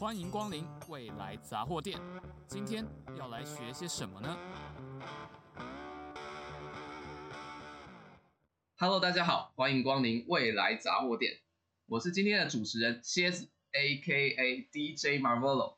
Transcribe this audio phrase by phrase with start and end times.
[0.00, 2.00] 欢迎光临未来杂货店。
[2.46, 2.86] 今天
[3.18, 4.34] 要来学些什么呢
[8.78, 11.40] ？Hello，大家好，欢迎光临未来杂货店。
[11.84, 14.70] 我是今天的主持人蝎子，A.K.A.
[14.72, 15.76] DJ Marvolo。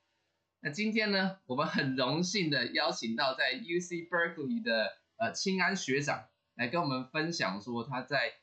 [0.61, 8.35] 那今天呢，我们很荣幸的邀请到在 UC Berkeley 的呃清安学长来跟我们分享说他在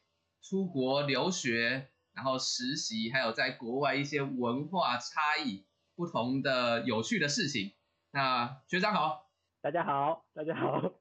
[0.41, 1.87] 出国留学。
[2.11, 5.63] 然后实习，还有在国外一些文化差异
[5.99, 7.73] 不同的有趣的事情。
[8.11, 10.93] 那学长好，大家好，大家好。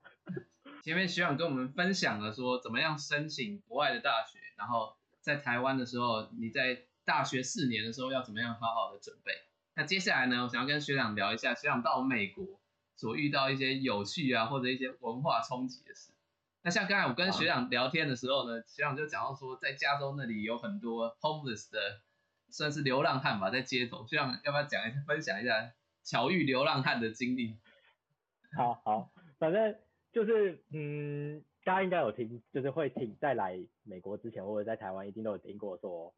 [0.82, 9.30] 前面学长跟我们分享了说怎么样申请国外的大学，然后在台湾的时候，你在大学四年的时候要怎么样好好的准备。
[9.76, 12.44] 那接下来呢，我想要跟学长聊一下，学长到美国
[12.96, 16.10] 所遇到一些有趣啊，或者一些文化冲击的事。
[16.62, 22.00] 那像刚才我跟学长聊天的时候呢，学长就讲到说，在加州那里有很多 homeless 的，
[22.50, 24.04] 算是流浪汉吧，在街头。
[24.08, 27.56] 这样要不要讲一下，分享一下巧遇流浪汉的经历？
[28.56, 29.76] 好好，反正
[30.12, 36.14] 就是，嗯，大家应该有听，就是会听，在来美国之前或者在台湾一定都有听过说，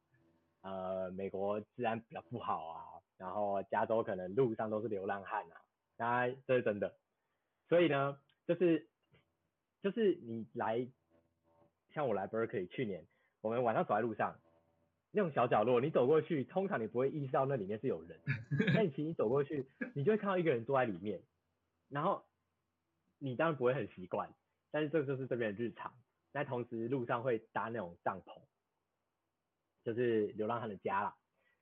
[0.63, 2.79] 呃，美国治安比较不好啊，
[3.17, 5.61] 然后加州可能路上都是流浪汉啊，
[5.97, 6.95] 当然这是真的。
[7.69, 8.87] 所以呢，就是。
[9.83, 10.87] 就是你来，
[11.95, 13.07] 像我来 Berkeley 去年，
[13.41, 14.39] 我们晚上走在路上，
[15.13, 18.19] 那种小角落，你走过去，通常你不会意识到那里面是有人，
[18.75, 21.21] 但其实你走过去，你就会看到一个人坐在里面，
[21.89, 22.25] 然后
[23.19, 24.33] 你当然不会很习惯，
[24.71, 25.93] 但是这就是这边的日常。
[26.33, 28.41] 那同时路上会搭那种帐篷，
[29.83, 31.17] 就是流浪汉的家啦。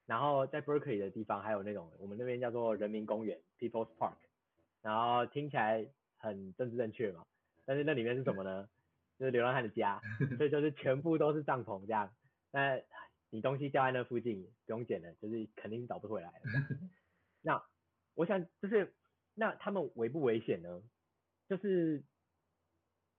[0.04, 4.16] 然后在 Berkeley 的地方还有那种我们那边叫做人民公园 People's Park，
[4.82, 5.86] 然后听起来
[6.18, 7.24] 很政治正确嘛。
[7.64, 8.68] 但是那里面是什么呢？
[9.18, 10.00] 就是流浪汉的家，
[10.36, 12.10] 所以就是全部都是帐篷这样。
[12.52, 12.78] 那
[13.30, 16.40] 你东西掉在那附近，不用捡了，就是肯定找不回来了。
[17.42, 17.62] 那
[18.14, 18.94] 我想就是，
[19.34, 20.82] 那他们危不危险呢？
[21.48, 22.02] 就是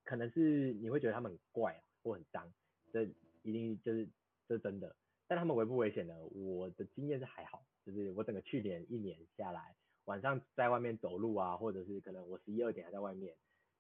[0.03, 2.51] 可能是你会觉得他们很怪啊，或很脏，
[2.91, 3.03] 这
[3.44, 4.07] 一定就是
[4.47, 4.95] 这是真的。
[5.28, 6.19] 但他们危不危险呢？
[6.34, 13.35] 我的经验是还好，就是我整个去年一年下来，晚上在外面走路啊，或者是可能我十一二点还在外面。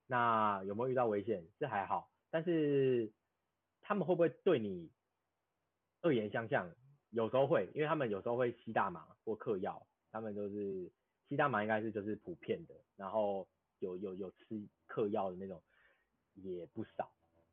[0.05, 1.43] 那有没有遇到危险？
[1.57, 3.11] 是还好，但是
[3.81, 4.89] 他们会不会对你
[6.01, 6.69] 恶言相向？
[7.11, 10.91] 有时候会，因为他们有时候会吸大麻或嗑药，他们就是
[11.27, 13.47] 吸大麻应该是就是普遍的，然后
[13.79, 15.61] 有有有吃嗑药的那种
[16.35, 17.11] 也不少，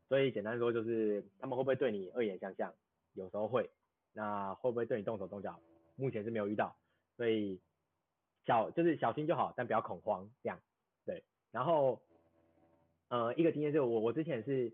[0.09, 2.75] 所以简单说就是他们会不会对你恶言相向？
[3.15, 3.71] 有时候会，
[4.13, 5.61] 那会不会对你动手动脚？
[5.97, 6.77] 目前是没有遇到，
[7.17, 7.61] 所以
[8.45, 10.61] 小就是小心就好，但不要恐慌这样，
[11.05, 12.01] 对，然后。
[13.09, 14.71] 呃，一个经验就是我我之前是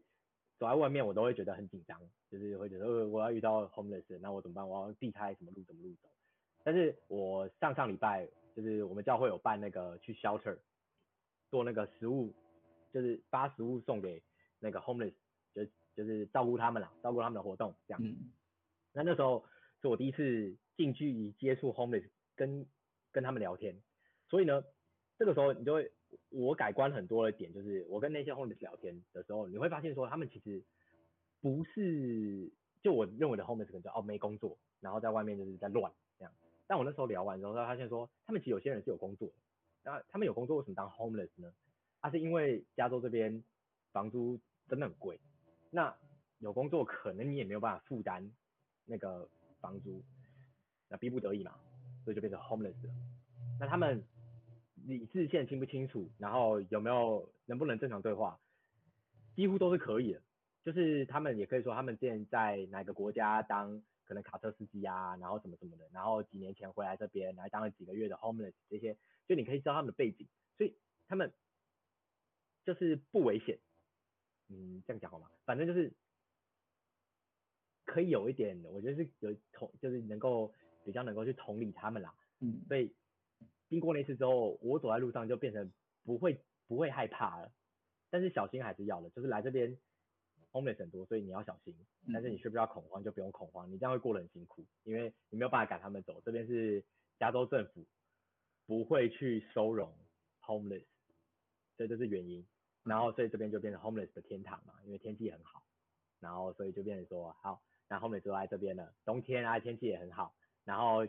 [0.58, 2.00] 走在外面，我都会觉得很紧张，
[2.32, 4.66] 就是会觉得呃我要遇到 homeless，那我怎么办？
[4.66, 6.08] 我要避开什么路，怎么路走？
[6.64, 8.26] 但是我上上礼拜
[8.56, 10.56] 就是我们教会有办那个去 shelter
[11.50, 12.32] 做那个食物，
[12.90, 14.22] 就是发食物送给
[14.58, 15.12] 那个 homeless，
[15.52, 18.00] 就就是照顾他们啦，照顾他们的活动这样。
[18.02, 18.32] 嗯。
[18.94, 19.44] 那那时候
[19.82, 22.66] 是我第一次近距离接触 homeless，跟
[23.12, 23.76] 跟他们聊天，
[24.30, 24.64] 所以呢，
[25.18, 25.92] 这个时候你就会。
[26.28, 30.62] 我改观很多的点就是，我跟那些 homeless 聊天的时候，你会发现说，他们其实
[31.42, 36.32] 不是就我认为的 homeless 可能就哦没工作，然后在外面就是在乱这样。
[36.66, 39.34] 但我那时候聊完之后，他发现说，他们其实有些人是有工作的，
[39.82, 41.52] 那他们有工作为什么当 homeless 呢？
[42.00, 43.44] 啊，是因为加州这边
[43.92, 45.20] 房租真的很贵，
[45.70, 45.94] 那
[46.38, 48.32] 有工作可能你也没有办法负担
[48.86, 49.28] 那个
[49.60, 50.02] 房租，
[50.88, 51.52] 那逼不得已嘛，
[52.04, 52.94] 所以就变成 homeless 了。
[53.60, 54.02] 那他们。
[54.84, 58.36] 理智线清不清楚，然后有没有能不能正常对话，
[59.36, 60.20] 几乎都是可以的。
[60.64, 68.96] 就是他们也可以说他们之前在哪个国家当可能卡车司机啊，然后什么什么的，然后几年前回来这边来当了几个月的 homeless 这些，
[69.26, 71.32] 就你可以知道他们的背景，所以他们
[72.64, 73.58] 就是不危险。
[74.48, 75.30] 嗯，这样讲好吗？
[75.44, 75.92] 反正就是
[77.84, 80.52] 可以有一点，我觉得是有同，就是能够
[80.84, 82.14] 比较能够去同理他们啦。
[82.40, 82.94] 嗯，所以。
[83.68, 85.72] 经过那次之后，我走在路上就变成
[86.04, 87.50] 不会不会害怕了，
[88.10, 89.08] 但是小心还是要的。
[89.08, 89.78] 就是来这边
[90.52, 91.74] homeless 很多，所以你要小心。
[92.12, 96.20] 但是你需不需要恐慌就不用恐慌，你这样会过得很辛苦，因为你没有办法赶他们走。
[96.24, 96.84] 这边是
[97.18, 97.84] 加州政府
[98.66, 99.92] 不会去收容
[100.42, 100.84] homeless，
[101.76, 102.46] 所以这是原因。
[102.84, 105.64] 然后所以这边就变成 homeless 的天堂嘛，因为天气很好。
[106.20, 110.34] 然后所以就变成说好，那 homeless 就来这边了，冬天啊天气也很好，
[110.64, 111.06] 然后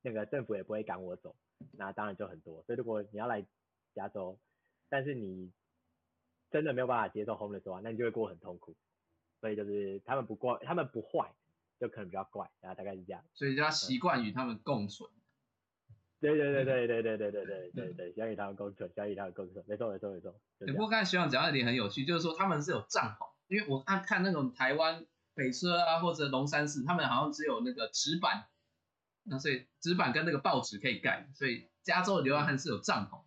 [0.00, 1.36] 那个政府也不会赶我走。
[1.72, 3.46] 那当然就很多，所以如果你要来
[3.94, 4.36] 加州，
[4.88, 5.52] 但是你
[6.52, 8.76] 真的没有办法接受 homeless 的话，那你就会过很痛苦。
[9.40, 11.32] 所以就是他们不怪，他们不坏，
[11.80, 13.24] 就可能比较怪，然后大概是这样。
[13.34, 15.10] 所以就要习惯与他们共存。
[16.20, 20.32] 对对对对对对对对对对对，小雨堂工程，小雨堂工程，没错没错没错。
[20.68, 25.04] 不过刚才学长讲的一点很有趣，就是说他们是有帐篷，因为我看看那种台湾
[25.34, 28.46] 北车啊或者龙山寺，他们好像只有那个纸板，
[29.24, 33.24] 那所以纸板跟那个报纸可以盖，所以加州的流浪汉是有帐篷。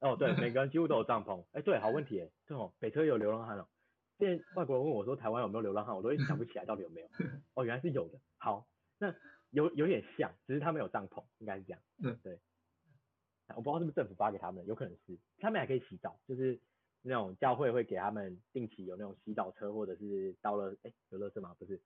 [0.00, 1.44] 哦，对，每个人几乎都有帐篷。
[1.52, 3.68] 哎，对，好问题哎，对哦，北车有流浪汉哦。
[4.18, 7.08] 现在外国人问我说台湾有没有流浪汉，我都一直想不起来到底有没有。
[7.54, 8.18] 哦，原来是有的。
[8.36, 8.68] 好，
[8.98, 9.14] 那。
[9.50, 11.80] 有有点像，只是他们有帐篷，应该是这样。
[12.04, 12.38] 嗯，对。
[13.56, 15.18] 我不知道是不是政府发给他们，有可能是。
[15.38, 16.60] 他们还可以洗澡，就是
[17.00, 21.56] 那种教会会给他们定期有那种洗澡车，或者是到了哎有垃圾吗？
[21.58, 21.80] 不是，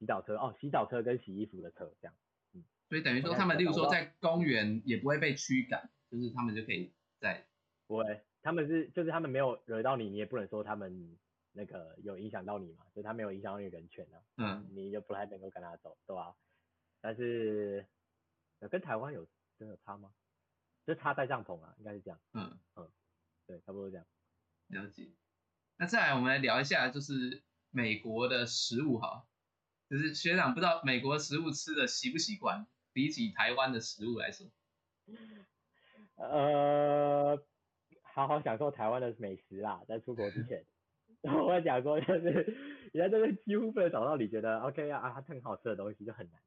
[0.00, 2.14] 洗澡车哦，洗澡车跟洗衣服的车这样。
[2.52, 7.46] 嗯，所以等于说他们，例如说在公园也不会被驱赶，就是他们就可以在。
[7.86, 11.18] 不会，他们是就是他们没有惹到你，你也不能说他们
[11.52, 14.22] 那个有影响到你嘛，就他没有影响到你人权啊。
[14.36, 14.66] 嗯。
[14.70, 16.34] 你就不太能够跟他走，对吧？
[17.00, 17.86] 但是，
[18.70, 19.26] 跟台湾有
[19.58, 20.12] 真的差吗？
[20.86, 22.20] 就差在帐篷啊，应该是这样。
[22.32, 22.90] 嗯嗯，
[23.46, 24.06] 对，差不多这样。
[24.68, 25.12] 了解。
[25.76, 29.26] 那再来，我们来聊一下，就是美国的食物哈。
[29.90, 34.50] 就是学长不知道美国食物吃的习不习惯，比起台湾的食物来说。
[36.16, 37.36] 呃，
[38.14, 40.64] 好好享受台湾的美食啦，在出国之前。
[41.20, 42.56] 然后我讲过，就是
[42.92, 46.40] 你在这边几乎不能找到你觉得 OK 啊啊，它很好吃的东西，就很难。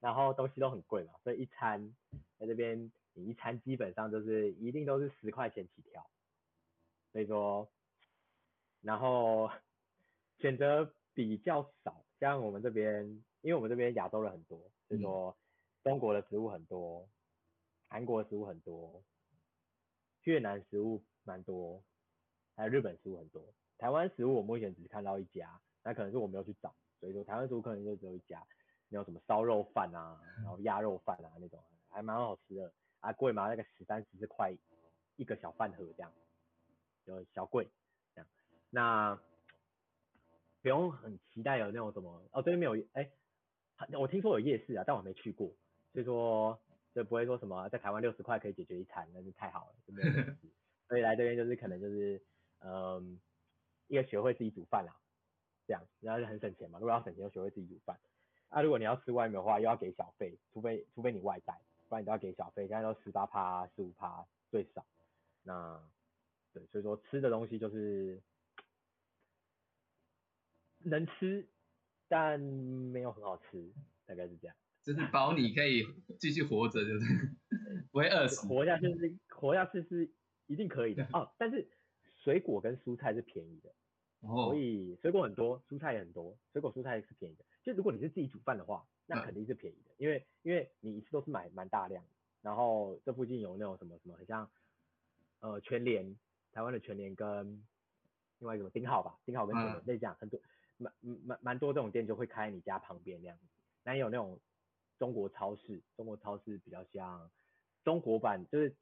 [0.00, 1.94] 然后东西都很贵嘛，所以一餐
[2.38, 6.06] 在这边，你一餐基本上就是一定都是十块钱起跳，
[7.12, 7.68] 所以说，
[8.80, 9.50] 然后
[10.40, 13.04] 选择比较少，像我们这边，
[13.42, 14.58] 因为我们这边亚洲人很多，
[14.88, 15.36] 所以说
[15.82, 17.06] 中国的食物很多，
[17.88, 19.02] 韩国的食物很多，
[20.24, 21.82] 越南食物蛮多，
[22.56, 23.42] 还有日本食物很多，
[23.78, 28.44] 台湾食物我目前只看到一家，那可能是我没有去找，所以说台湾食物可能就只有一家。
[28.92, 33.46] 那种什么烧肉饭啊，然后鸭肉饭啊那种，还蛮好吃的啊，贵吗？
[33.46, 34.52] 那个十三十四块
[35.14, 36.12] 一个小饭盒这样，
[37.06, 37.70] 就小贵
[38.16, 38.28] 这样。
[38.68, 39.16] 那
[40.60, 43.08] 不用很期待有那种什么哦，这边没有哎、
[43.76, 45.46] 欸，我听说有夜市啊，但我没去过，
[45.92, 46.60] 所以说
[46.94, 50.08] 就不会说什么在台湾六十块可以解决一餐，那是太好了，就没有
[50.88, 52.20] 所以来这边就是可能就是
[52.58, 53.20] 嗯，
[53.86, 54.96] 一个学会自己煮饭啦，
[55.66, 57.98] 这样，然后就很省钱嘛，如果要省钱，就学会自己煮饭。
[58.48, 64.84] 啊，如果你要吃外面的话，又要给小费，除非除非你外带，不然你都要给小费，现在都十八趴、十五趴最少。
[65.44, 65.80] 那
[66.52, 68.20] 对，所以说吃的东西就是
[70.78, 71.46] 能吃，
[72.08, 73.72] 但没有很好吃，
[74.06, 74.56] 大概是这样。
[74.82, 75.84] 就是保你可以
[76.18, 77.36] 继续活着，就是
[77.92, 78.46] 不会饿死。
[78.48, 80.10] 活下去是活下去是
[80.46, 81.06] 一定可以的。
[81.12, 81.68] 哦，但是
[82.22, 83.70] 水果跟蔬菜是便宜的，
[84.20, 87.44] 哦、所以水果很多，蔬菜也很多，水果蔬菜是便宜的。
[87.62, 92.10] 就如果你是自己煮饭的话，那肯定是便宜的，嗯、因为因为你一次都是买蛮大量的，
[92.42, 94.50] 然后这附近有那种什么什么，很像
[95.40, 96.16] 呃全联，
[96.52, 97.62] 台湾的全联跟
[98.38, 100.40] 另外一个丁好吧，丁好跟全联类似这样，很多
[100.78, 103.44] 蛮蛮蛮多这种店就会开在你家旁边那样子，
[103.84, 104.40] 那也有那种
[105.00, 107.28] 中国超市，中国超市比较像
[107.82, 108.76] 中国版，就是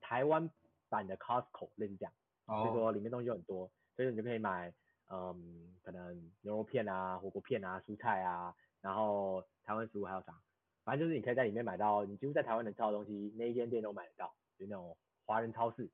[0.00, 0.48] 台湾
[0.88, 2.12] 版的 Costco 类似这样，
[2.44, 4.72] 哦、所以说里面东西就很多，所以你就可以买。
[5.08, 10.42] 嗯，可能牛肉片啊、火锅片啊、蔬菜啊，然后台湾食物还有啥，
[10.82, 15.88] 反正就是你可以在里面买到，你几乎在台湾能吃到的东西，那一间店都买得到，就那种华人超市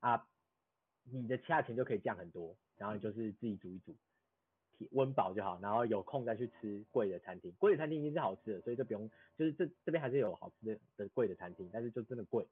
[0.00, 0.26] 啊，
[1.04, 3.94] 你的价钱就可以降很多，然后你就是自己煮一煮，
[4.92, 12.46] 温饱就好，然后有空再去吃贵的餐厅，贵的餐厅一定是好吃的，所以就不用，就是这这边还是有好吃的的贵的餐厅，但是就真的贵，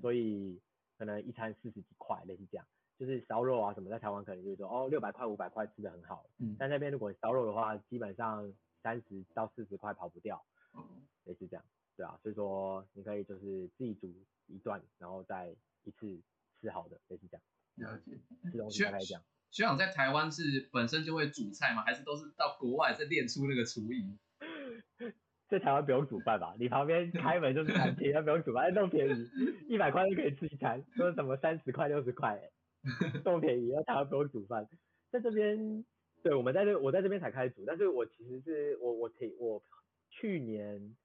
[0.00, 0.60] 所以
[0.96, 2.66] 可能一餐四十几块，类似这样。
[2.96, 8.54] 就是烧肉啊什么，在台湾可能就是说哦六百块五百块吃的很好，嗯，但那边如果烧肉的话，基本上
[8.84, 10.40] 三十到四十块跑不掉，
[10.74, 10.80] 嗯，
[11.24, 11.64] 也是这样，
[11.96, 14.14] 对啊，所以说你可以就是自己煮
[14.46, 15.52] 一段，然后再
[15.82, 16.22] 一次
[16.60, 17.42] 吃好的，也是这样。
[17.74, 18.16] 了解，
[18.52, 19.22] 吃东西大概这样。
[19.54, 21.84] 学长在台湾是本身就会煮菜吗？
[21.86, 24.18] 还是都是到国外再练出那个厨艺？
[25.48, 26.56] 在台湾不用煮饭吧？
[26.58, 29.30] 你旁边开门就是餐厅， 他不用煮饭，那么便宜，
[29.68, 32.50] 一百块就可以吃一餐，说什么三十块六十块。
[33.24, 34.68] 这么便宜，然后台湾不用煮饭，
[35.12, 35.84] 在这边，
[36.24, 39.62] 对，我们在这，我在这边才开始煮，但是我其实是我我挺我
[40.10, 40.96] 去年，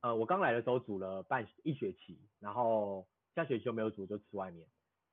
[0.00, 4.66] 呃，我刚来的时候煮了半一学期，然后下学期就没有煮，就吃外面，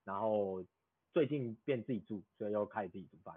[0.03, 0.65] 然后
[1.17, 3.33] 最近变自己住，所以又开始自己煮饭，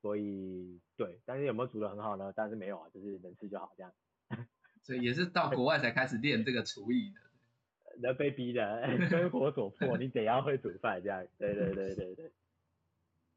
[0.00, 2.32] 所以对，但是有没有煮的很好呢？
[2.36, 3.92] 但是没有啊，就是能吃就好这样，
[4.84, 7.20] 所以也是到国外才开始练这个厨艺的。
[7.98, 11.26] 人被逼的，生活所迫，你得要会煮饭这样。
[11.36, 12.30] 对对对对对。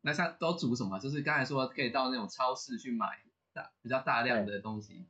[0.01, 0.99] 那像都煮什么？
[0.99, 5.07] 就是刚才说可以到那种超市去买大比较大量的东西。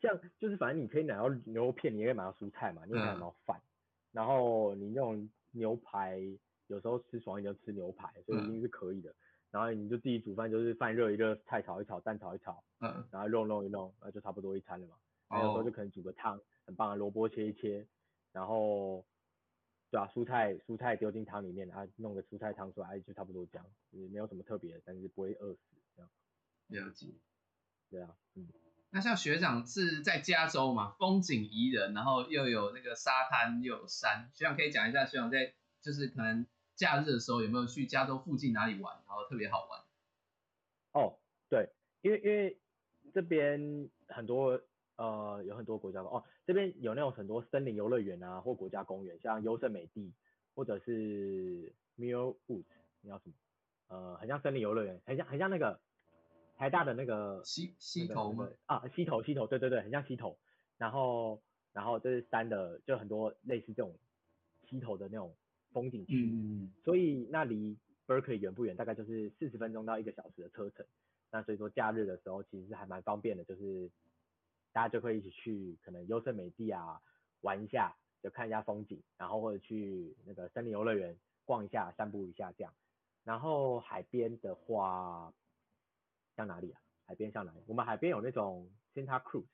[0.00, 3.68] 像就是反正你可以买到牛肉片，你也可以买到蔬菜嘛，你也可以买到饭，嗯、
[4.12, 6.18] 然后你那种牛排，
[6.70, 9.10] 有时候吃爽一点就吃牛排，所以一定是可以的。
[9.10, 9.14] 嗯、
[9.50, 14.94] 然后你就自己煮饭，就是饭热一热，菜炒一炒，蛋炒一炒，嗯，然后肉弄一弄，那就差不多一餐了嘛。
[15.32, 17.86] 有时候就可能煮个汤，很棒的萝卜切一切，
[18.32, 19.04] 然后，
[19.90, 25.60] 对啊，蔬菜蔬菜丢进汤里面，然后弄个蔬菜汤出来，就差不多这样，也没有什么特别的，但是不会饿死
[25.96, 26.10] 这样。
[26.68, 27.08] 了解。
[27.90, 28.48] 对啊，嗯。
[28.92, 36.44] 那像学长是在加州嘛，风景宜人，然后又有那个沙滩又有山，学长可以讲一下，学长在就是可能
[36.80, 39.80] 假日的时候有没有去加州附近哪里玩，然后特别好玩？
[40.92, 41.18] 哦，
[41.50, 41.68] 对，
[42.00, 42.58] 因为因为
[43.12, 44.58] 这边很多
[44.96, 50.14] 呃有很多国家哦，这边有那种很多森林游乐园啊，或国家公园，像优胜美地
[50.54, 52.64] 或者是 Muir Woods，
[53.02, 53.34] 你要什么？
[53.88, 55.78] 呃，很像森林游乐园，很像很像那个。
[56.56, 58.46] 台大的那个西西头吗？
[58.66, 60.38] 啊，西头西头，对对对，很像西头。
[60.76, 61.40] 然后
[61.72, 63.96] 然后这是山的，就很多类似这种
[64.68, 65.34] 溪头的那种
[65.72, 66.30] 风景区。
[66.32, 66.72] 嗯。
[66.84, 68.76] 所以那离 Berkeley 远不远？
[68.76, 70.84] 大概就是四十分钟到一个小时的车程。
[71.30, 73.90] 那所以说假日的时候其实是还蛮方便的，就是
[74.72, 77.00] 大家就可以一起去可能优胜美地啊
[77.40, 82.72] 玩一下，就看一下风景，然后或者去那个森林游乐园逛一下、散步一下这样。
[83.24, 85.32] 然后海边的话。
[86.36, 86.80] 像哪里啊？
[87.04, 87.58] 海边像哪里？
[87.66, 89.44] 我们海边有那种 Santa Cruz，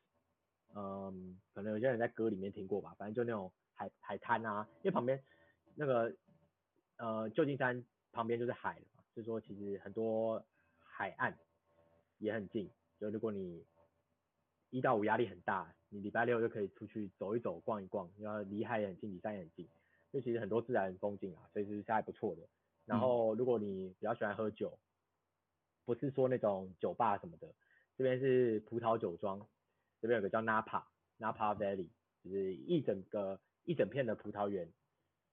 [0.72, 2.94] 嗯，可能有些人在歌里面听过吧。
[2.96, 5.20] 反正就那种海海滩啊，因为旁边
[5.76, 6.12] 那个
[6.96, 10.44] 呃旧金山旁边就是海了嘛，所以说其实很多
[10.80, 11.38] 海岸
[12.18, 12.68] 也很近。
[12.98, 13.64] 就如果你
[14.70, 19.68] 一到五压力很大，你礼拜六就可以出去走一走、逛一逛，然后离海也很近，离山也很近，
[20.12, 22.42] 就其实很多自然风景啊，所以是还不错的。
[22.84, 24.76] 然后如果你比较喜欢喝酒。
[25.84, 27.46] 不是说那种酒吧什么的，
[27.96, 29.46] 这边是葡萄酒庄，
[30.00, 30.82] 这边有个叫 Napa
[31.20, 31.90] Napa Valley，
[32.24, 34.68] 就是一整个一整片的葡萄园，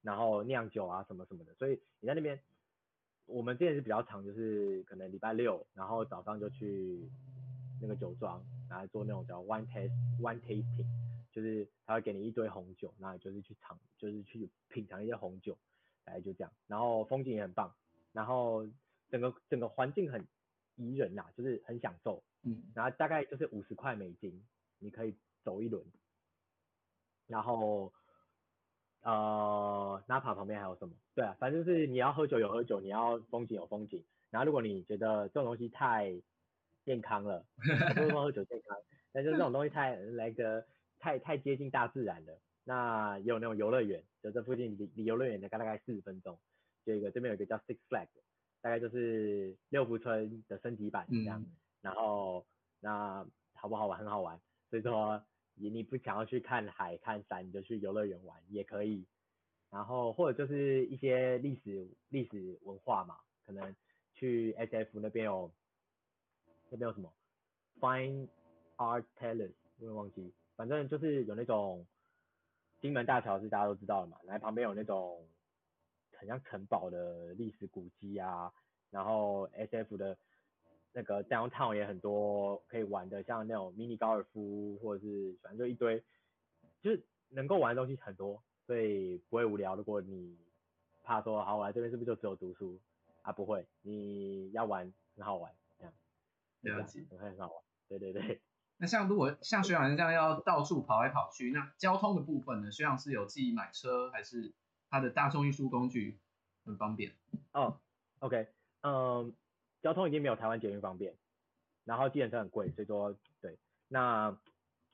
[0.03, 2.39] 然后酿酒啊什么什么的，所以你在那边，
[3.25, 7.10] 我们这边是比较常，就是可能礼拜六，然后早上就去
[7.81, 9.89] 那个酒庄，然后做那种叫 wine test
[10.22, 10.86] wine tasting，
[11.31, 15.57] 就是他会给你一堆红酒，那就是去尝，就是去品尝一些红酒，
[16.03, 17.74] 大概就这样，然后风景也很棒，
[18.12, 18.67] 然后
[19.10, 20.24] 整个整个环境很。
[20.75, 24.43] 宜人呐、啊，就是很享受，嗯，然后大概就是五十块美金，
[24.79, 25.86] 你可以走一轮，
[27.27, 27.93] 然后
[29.03, 30.93] 呃，Napa 旁边还有什么？
[31.15, 36.13] 对啊，反正就是你要喝酒有喝酒，你要风景有风景，然后如果你觉得这种东西太
[36.86, 37.45] 健康了，
[37.95, 38.77] 不是说喝酒健康，
[39.12, 40.65] 但就是这种东西太来个
[41.00, 46.39] 太太接近大自然了，那也有那种游乐园，就这附近离离游乐园大概大概四十分钟，
[46.86, 48.07] 就一个这边有一个叫 Six Flags。
[48.62, 52.45] 大概就是六福村的升级版这样，嗯、然后
[52.79, 54.00] 那好不好玩？
[54.00, 54.39] 很好玩。
[54.69, 55.22] 所以说，
[55.70, 59.05] 你不想要去看海看山，你就去游乐园玩也可以。
[59.70, 63.75] 然后或者就是一些历史历史文化嘛，可能
[64.13, 65.51] 去 SF 那边有
[66.70, 67.12] 那边有什么
[67.79, 68.27] Fine
[68.77, 71.86] Art Palace，我也忘记，反正就是有那种
[72.79, 75.27] 金门大桥是大家都知道的嘛，然后旁边有那种。
[76.15, 78.53] 很像城堡的历史古迹啊，
[78.91, 80.17] 然后 SF 的
[80.93, 86.03] 那个 downtown 也很多可以玩的，像那种迷你高尔夫或者是反正就一堆，
[86.81, 89.75] 就是能够玩的东西很多，所以不会无聊。
[89.75, 90.38] 如果你
[91.03, 92.79] 怕说好我来，这边是不是就只有读书
[93.21, 93.31] 啊？
[93.31, 95.83] 不会，你要玩很好玩，这
[96.69, 97.63] 样了解，很很好玩。
[97.89, 98.41] 对对对。
[98.77, 102.71] 那像如果像学长这样要到处跑来跑去，那交通的部分呢？
[102.71, 104.53] 学长是有自己买车还是？
[104.89, 106.19] 他的大众运输工具
[106.65, 107.15] 很方便
[107.51, 107.63] 哦。
[107.63, 107.73] Oh,
[108.19, 108.47] OK，
[108.81, 109.33] 嗯，
[109.83, 111.15] 交通已经没有台湾捷运方便，
[111.83, 113.59] 然后计程车很贵，所以说对。
[113.87, 114.35] 那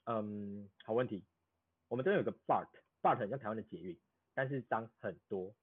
[0.05, 1.23] 嗯，好问题，
[1.87, 3.97] 我们这边有个 BART，BART 很像台湾的捷运，
[4.33, 5.53] 但是脏很多，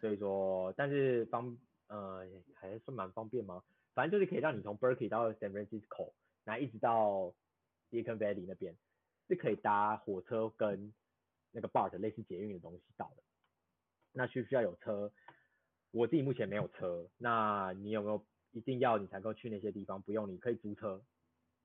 [0.00, 1.56] 所以说但是方
[1.86, 3.62] 呃还算蛮方便吗？
[3.94, 6.12] 反正就是可以让你从 Berkeley 到 San Francisco，
[6.44, 7.32] 然后一直到
[7.90, 8.76] Silicon Valley 那边
[9.28, 10.92] 是可以搭火车跟
[11.52, 13.22] 那个 BART 类似捷运的东西到的。
[14.12, 15.12] 那需不需要有车？
[15.92, 17.08] 我自己目前没有车。
[17.16, 20.00] 那你有没有一定要你才够去那些地方？
[20.00, 21.02] 不用，你可以租车。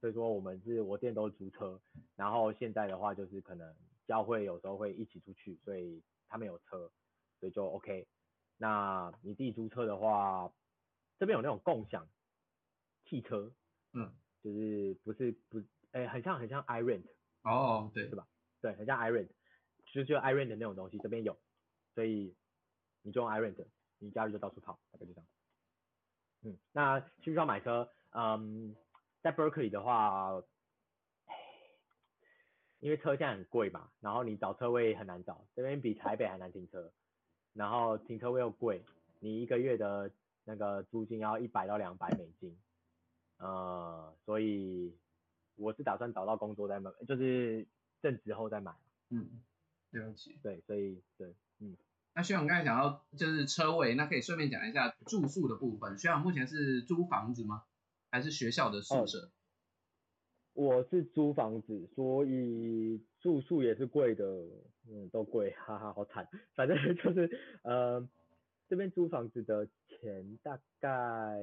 [0.01, 1.79] 所以说我们是我店都是租车。
[2.15, 3.73] 然后现在的话就是可能
[4.05, 6.91] 教会有时候会一起出去，所以他们有车，
[7.39, 8.07] 所以就 OK。
[8.57, 10.51] 那你自己租车的话，
[11.17, 12.07] 这边有那种共享
[13.05, 13.51] 汽车，
[13.93, 15.59] 嗯，就是不是不，
[15.91, 17.05] 哎、欸，很像很像 iRent。
[17.43, 18.27] 哦，对，是吧？
[18.61, 19.29] 对，很像 iRent，
[19.85, 21.37] 就就 iRent 的那种东西，这边有，
[21.95, 22.35] 所以。
[23.03, 23.65] 你就用 iRent，
[23.97, 25.27] 你假日就到处跑，大概就这样。
[26.43, 27.89] 嗯，那需不需要买车？
[28.11, 28.75] 嗯，
[29.21, 30.41] 在 Berkeley 的话，
[32.79, 36.91] 因为车现在很贵嘛，然后你找车位很难找，这边比台北还难停车，
[37.53, 38.83] 然后停车位又贵，
[39.19, 40.11] 你一个月的
[40.43, 42.57] 那个租金要一百到两百美金，
[43.37, 44.97] 呃，所以
[45.55, 47.67] 我是打算找到工作再买，就是
[48.01, 48.73] 正职后再买。
[49.09, 49.43] 嗯，
[49.91, 50.39] 对不起。
[50.41, 51.77] 对，所以对，嗯。
[52.13, 55.97] 那学长刚才讲到就是车位，那可以顺便讲一下住宿的部分。
[55.97, 57.63] 学长目前是租房子吗？
[58.09, 59.31] 还是学校的宿舍？
[60.53, 64.25] 我是租房子，所以住宿也是贵的，
[64.89, 66.27] 嗯，都贵，哈哈，好惨。
[66.53, 67.29] 反正就是，
[67.63, 68.05] 呃，
[68.67, 71.41] 这边租房子的钱大概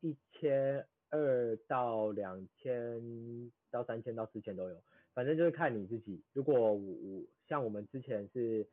[0.00, 4.80] 一千二到两千到三千到四千都有，
[5.12, 6.22] 反正就是看你自己。
[6.32, 8.64] 如果我我像我们之前是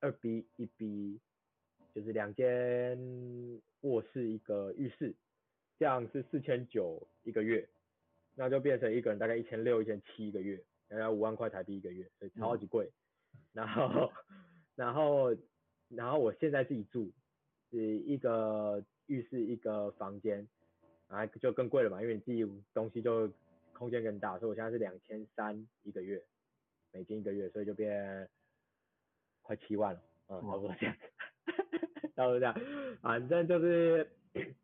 [0.00, 1.20] 二 B 一 B，
[1.94, 2.98] 就是两间
[3.80, 5.14] 卧室一个浴室，
[5.78, 7.68] 这样是四千九一个月。
[8.38, 12.92] 那就变成一个人大概一千六、一千七一个月，大概五万块台币一个月，所以超级贵。
[13.32, 14.12] 嗯、然后，
[14.74, 15.34] 然后，
[15.88, 17.10] 然后我现在自己住，
[17.70, 20.46] 是一个浴室一个房间，
[21.06, 23.32] 啊就更贵了嘛，因为你自己东西就
[23.72, 26.22] 空间更大，所以我现在是两千三一个月，
[26.92, 28.28] 美金一个月，所以就变
[29.46, 30.96] 快七万了，嗯，差不多这样，
[32.16, 32.54] 差不多这样，
[33.00, 34.10] 反正就是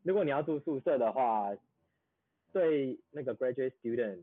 [0.02, 1.54] 如果你要住宿舍的话。
[2.54, 4.18] 对那个 graduate student，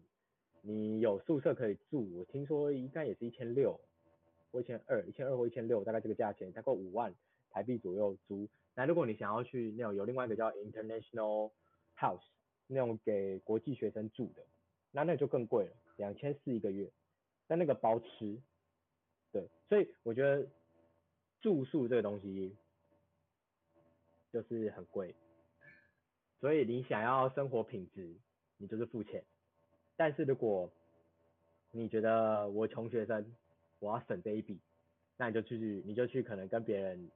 [0.62, 3.76] 你有宿舍可以住，我听说应该也是一千六
[4.52, 7.12] 或一千二，一千二或一千六，大概这个价钱，大概五万
[7.50, 8.48] 台币左右租。
[8.76, 11.50] 那如果你想要去那种有另外一个叫 international
[11.98, 12.22] house，
[12.68, 14.44] 那种给国际学生住的，
[14.92, 16.88] 那那就更贵了，两千四一个月，
[17.48, 18.38] 但那个包吃，
[19.32, 20.48] 对，所以我觉得
[21.42, 22.56] 住宿这个东西
[24.32, 25.16] 就是很贵。
[26.40, 28.16] 所以你想要生活品质，
[28.58, 29.24] 你就是付钱。
[29.98, 30.72] 但是如果
[31.72, 33.36] 你觉得我穷学生，
[33.80, 34.60] 我要省这一笔，
[35.18, 37.12] 那你就去，你就去可能跟别人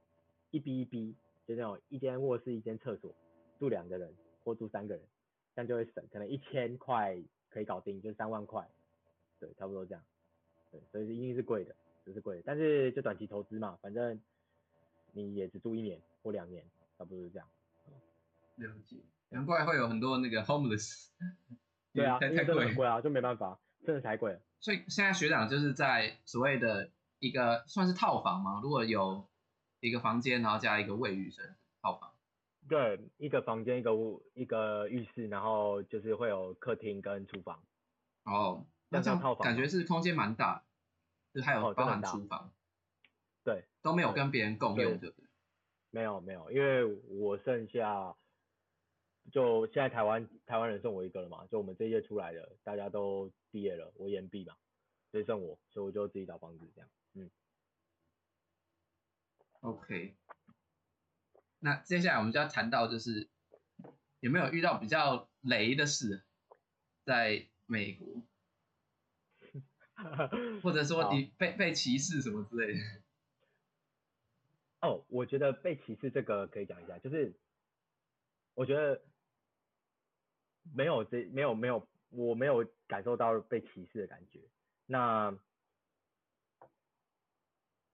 [0.50, 3.14] 一逼一逼就那种一间卧室一间厕所，
[3.58, 5.04] 住两个人或住三个人，
[5.54, 8.68] 这样就会省，可能一千块可以搞定，就三万块，
[9.40, 10.04] 对，差不多这样。
[10.70, 12.42] 对，所以一定是贵的，就是贵的。
[12.44, 14.20] 但是就短期投资嘛，反正
[15.12, 16.64] 你也只住一年或两年，
[16.98, 17.48] 差不多是这样。
[18.56, 18.96] 了解。
[19.30, 21.08] 难怪会有很多那个 homeless，
[21.92, 24.40] 对啊，太太贵，贵啊，就没办法，真的太贵了。
[24.60, 28.60] 所以现在学长就是在所谓的一个算是套房吗？
[28.62, 29.26] 如果有
[29.80, 32.12] 一个房间，然后加一个卫浴是套房。
[32.68, 37.62] 对，一个房间一个屋一个浴室，然后就是会有客厅跟厨房。
[38.24, 40.64] 哦，那这样套房感觉是空间蛮大，
[41.34, 42.50] 就是还有包含厨房。
[43.44, 45.28] 对，都没有跟别人共用，对不对？
[45.90, 48.16] 没有没有，因为我剩下。
[49.32, 54.54] 就现在台湾台湾人剩我一个了嘛，就我们这一届出来的，大家都毕业了，我延毕嘛，
[55.10, 57.30] 所以剩我，所以我就自己找房子这样，嗯。
[59.60, 60.14] OK，
[61.58, 63.30] 那接下来我们就要谈到就是
[64.20, 66.22] 有没有遇到比较雷的事，
[67.06, 68.06] 在美国，
[70.62, 72.80] 或者说你被被歧视什么之类的。
[74.80, 77.34] 哦，我觉得被歧视这个可以讲一下，就是
[78.54, 79.00] 我觉得。
[80.72, 84.40] 没有这没有没有，我没有感受到被歧视的感觉。
[84.86, 85.38] 那，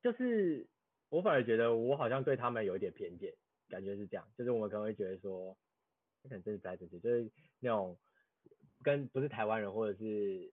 [0.01, 0.69] 就是
[1.09, 3.35] 我反而觉得我好像对他们有一点偏见，
[3.69, 4.25] 感觉是这样。
[4.39, 5.59] 就是我们可能会觉得说，
[6.23, 7.99] 可能真是不太正确，就是那种
[8.85, 10.53] 跟不是台湾人或者是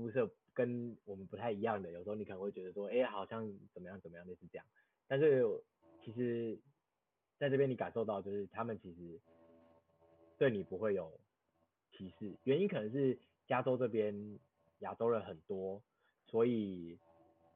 [0.00, 4.66] 肤色跟我们不太一样的，有时候你可能会觉得说，哎，好像怎么样怎么样类似这样。
[5.06, 5.44] 但是
[6.04, 6.58] 其实
[7.38, 9.20] 在这边你感受到，就是他们其实。
[10.38, 11.20] 对你不会有
[11.92, 14.38] 歧视，原因可能是加州这边
[14.78, 15.82] 亚洲人很多，
[16.28, 16.98] 所以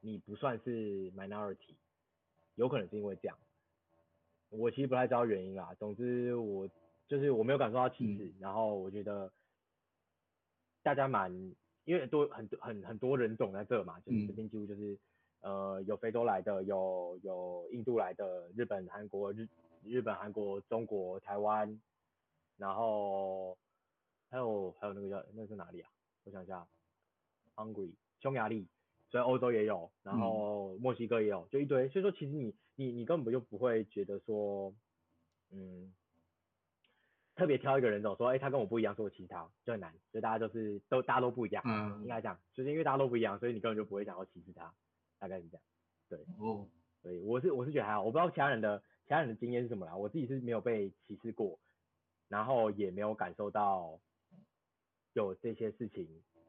[0.01, 1.77] 你不算是 minority，
[2.57, 3.39] 有可能是因为这样。
[4.51, 6.69] 我其实不太知道原因啦，总之我
[7.09, 9.33] 就是我没有感受到歧视，嗯、然后我觉得
[10.83, 11.33] 大家蛮，
[11.85, 14.99] 因为多很多很很多人种在这嘛，就是这边几乎就是、
[15.41, 19.49] 嗯、呃有非洲来的，有有印度来的，日本、韩国、日
[19.85, 21.81] 日本、韩国、中国、台湾。
[22.57, 23.59] 然后
[24.31, 25.91] 还有还有那个叫那是哪里啊？
[26.23, 26.65] 我想一下
[27.57, 28.69] ，Hungary 匈牙利，
[29.11, 31.89] 所以欧洲也有，然后墨西哥也有，就一堆。
[31.89, 34.73] 所以说其实你你你根本就不会觉得说，
[35.51, 35.93] 嗯，
[37.35, 39.93] 特别挑一个人种说，哎，他跟我不一样，说我其他就很难。
[40.11, 44.75] 所以大家都是都大家都不一样，嗯， 应该这样，就是因为大家都不一样，所以你根本就不会想要歧视他，
[45.19, 45.63] 大概是这样。
[46.09, 46.69] 对，哦，
[47.03, 51.59] 所以我是我是觉得还好，我不知道其他人的其他人的经验是什么啦，我自己是没有被歧视过。
[52.27, 54.01] 然后也没有感受到
[55.13, 56.09] 有这些事情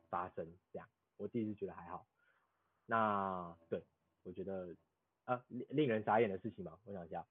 [0.09, 2.07] 发生这样，我自己是觉得还好。
[2.85, 3.83] 那对，
[4.23, 4.73] 我觉得
[5.25, 7.27] 啊令令人傻眼的事情嘛，我想一下，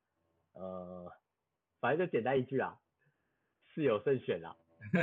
[0.53, 1.11] 呃，
[1.81, 2.79] 反正就简单一句啦，
[3.75, 4.57] 事有慎选啦，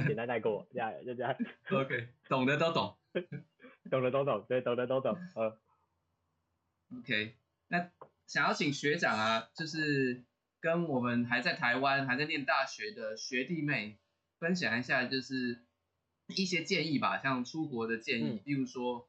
[0.07, 1.35] 简单带过， 这样就这样。
[1.69, 2.97] OK，懂的都懂，
[3.89, 5.17] 懂的都懂，对，懂的都懂。
[5.35, 5.59] 呃
[6.97, 7.35] ，OK，
[7.67, 7.91] 那
[8.27, 10.23] 想要请学长啊，就是
[10.59, 13.99] 跟我们还在台湾还在念大学的学弟妹
[14.39, 15.61] 分享一下，就是
[16.27, 19.07] 一些建议吧，像出国的建议，例如说。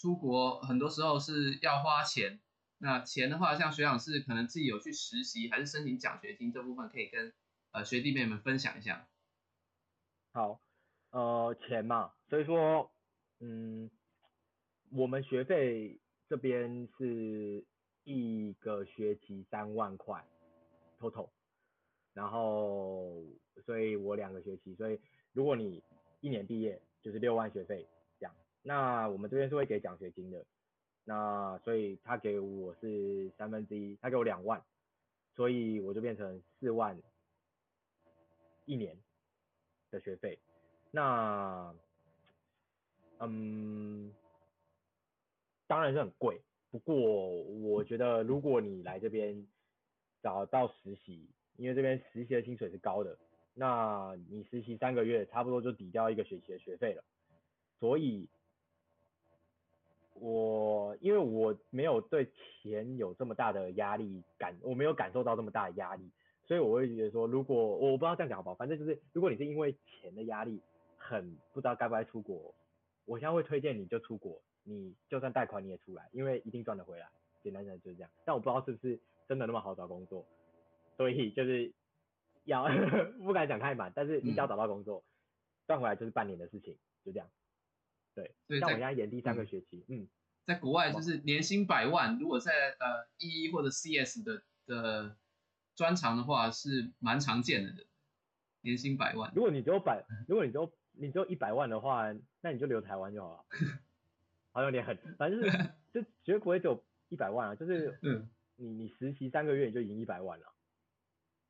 [0.00, 2.38] 出国很多时候是要花钱，
[2.78, 7.34] 那钱的话，像学长是可能自己有去实习，还是申请奖学金这部分，可以跟
[7.72, 9.06] 呃学弟妹们分享一下。
[10.32, 10.60] 好，
[11.10, 12.90] 呃，钱嘛，所以说，
[13.40, 13.90] 嗯，
[14.92, 17.64] 我们学费这边是
[18.04, 20.24] 一个学期三万块
[20.98, 21.30] ，total，
[22.12, 23.24] 然后，
[23.64, 25.00] 所以我两个学期，所以
[25.32, 25.82] 如果你
[26.20, 28.34] 一年毕业就是六万学费这样。
[28.62, 30.44] 那我们这边是会给奖学金的，
[31.04, 34.62] 那所以他给我是三分之一，他给我两万，
[35.34, 37.00] 所以我就变成四万
[38.68, 38.96] 一年
[39.90, 40.38] 的学费。
[40.90, 41.74] 那，
[43.18, 44.14] 嗯，
[45.66, 49.46] 当然是很贵，不过我觉得如果你来这边
[50.22, 53.18] 找到实习，因为这边实习的薪水是高的，
[53.54, 57.02] 那你实习三个月差不多就抵掉一个学期的学费了，
[57.80, 58.28] 所以。
[60.20, 62.28] 我因为我没有对
[62.60, 66.10] 钱有这么大的压力感，我没有感受到这么大的压力，
[66.48, 70.60] 所以我会觉得说，如果我不知道这样讲好不好，反正就是如果你是因为钱的压力
[70.96, 72.54] 很不知道该不该出国，
[73.04, 77.06] 我现在会推荐你就出国，你就算贷款你也出来，因为一定赚得回来。
[77.42, 80.26] 简单讲就是这样，但我不知道是不是真的那么好找工作，
[80.96, 81.72] 所以就是
[82.44, 82.66] 要
[83.22, 85.04] 不敢讲太满，但是你只要找到工作，
[85.66, 87.28] 赚回来就是半年的事情，就这样。
[88.14, 90.08] 对，像我现在延第三个学期，嗯，嗯，
[90.46, 95.16] 在国外就是年薪百万，如果在呃 EE 或者 CS 的的
[95.78, 97.86] 专长的话，是蛮常见的，
[98.60, 99.32] 年薪百万。
[99.34, 102.12] 如果你只有百，如果你只有你只有一百万的话，
[102.42, 103.44] 那你就留台湾就好了。
[104.52, 105.56] 好像有点狠，反正就是
[105.92, 110.52] 就绝对不会只有一百万啊，就是嗯，你你实习三个月你就赢一百万了，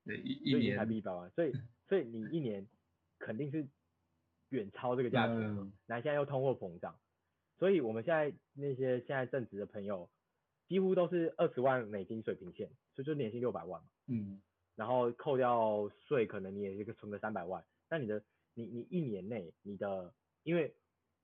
[0.05, 0.77] 对，一年。
[0.77, 1.53] 台币一百万，所以
[1.89, 2.69] 所以你一年
[3.19, 3.67] 肯定是。
[4.51, 5.39] 远超这个价钱，
[5.85, 6.99] 那、嗯、现在又通货膨胀，
[7.59, 10.09] 所以我们现在那些现在正职的朋友，
[10.69, 13.89] 几乎都是二十万美金水平线，所以就年薪六百万嘛。
[14.09, 14.43] 嗯。
[14.75, 17.65] 然后扣掉税，可能你也一个存个三百万。
[17.89, 20.75] 那你的你你一年内你的，因为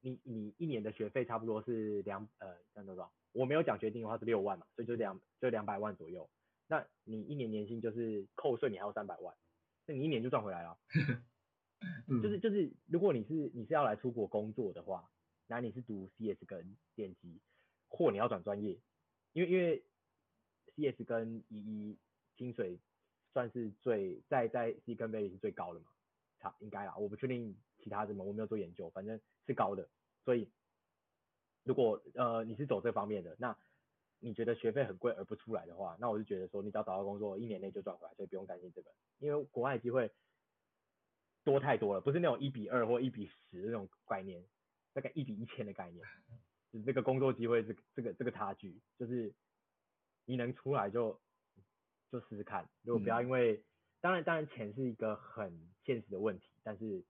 [0.01, 3.13] 你你一年的学费差不多是两呃，这样多少？
[3.33, 6.31] 我没有奖学金的话是六万嘛，所以就两就两百万左右。
[6.69, 9.35] 那你一年年薪就是扣税，你还有三百万，
[9.87, 10.79] 那你一年就赚回来了。
[12.23, 15.11] 就是就是，如果你是你是要来出国工作的话，
[15.47, 17.41] 那你是读 CS 跟电机，
[17.89, 18.79] 或你要转专业，
[19.33, 19.85] 因为因为
[20.77, 21.97] CS 跟 EE
[22.37, 22.79] 薪水
[23.33, 25.87] 算是最在在 Silicon Valley 是最高的嘛，
[26.39, 29.89] 差应该啦，我不确定其他什么，我没有做研究，反正是高的，
[30.25, 30.51] 所以
[31.63, 33.57] 如果呃你是走这方面的，那
[34.19, 40.11] 你觉得学费很贵而不出来的话，那我就觉得说你只要找到工作，一年内就赚回来，所以不用担心这个，因为国外机会。
[41.45, 44.43] 多太多了，不是那种一比二或一比十那种概念，
[44.95, 46.03] 大概一比一千的概念，
[46.73, 49.31] 就是这个工作机会这个这个这个差距，就是
[50.25, 51.21] 你能出来就
[52.11, 53.65] 就试试看，如果不要因为，嗯、
[54.01, 57.05] 当然当然钱是一个很现实的问题，但是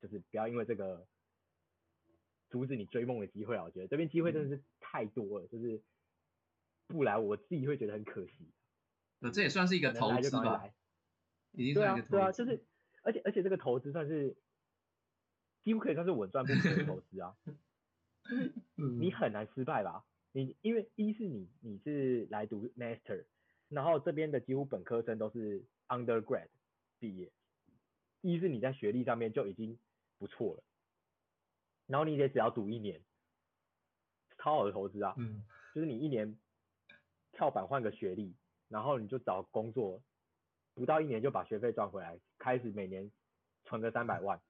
[0.00, 1.06] 就是不要因为这个
[2.48, 5.82] 阻止你追梦的机会啊，我觉得这边机会真的是太多了，就是
[6.86, 8.52] 不来我自己会觉得很可惜。
[9.18, 10.64] 那这也算是一个投资吧？
[11.52, 12.64] 对啊，对啊，就是。
[13.02, 14.36] 而且而且这个投资算是
[15.62, 17.34] 几乎可以算是稳赚不赔的投资啊，
[18.76, 20.04] 你很难失败吧？
[20.32, 23.24] 你因为一是你你是来读 master，
[23.68, 26.48] 然后这边的几乎本科生都是 undergrad
[26.98, 27.30] 毕业，
[28.20, 29.78] 一是你在学历上面就已经
[30.18, 30.62] 不错了，
[31.86, 33.00] 然后你也只要读一年，
[34.38, 36.38] 超好的投资啊，嗯，就是你一年
[37.32, 38.34] 跳板换个学历，
[38.68, 40.02] 然后你就找工作。
[40.72, 43.10] 不到一年就把学费赚回来，开始每年
[43.64, 44.40] 存个三百万，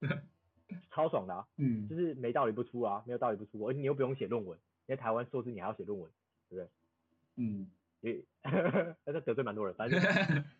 [0.90, 1.48] 超爽的啊！
[1.56, 6.10] 嗯，就是没道理不出啊，没有道理不出，而且你又不用写论文，因为台湾硕士你还要写论文，
[6.48, 6.70] 对不对？
[7.36, 7.70] 嗯，
[8.00, 8.24] 也，
[9.04, 10.00] 但是得罪蛮多人，反正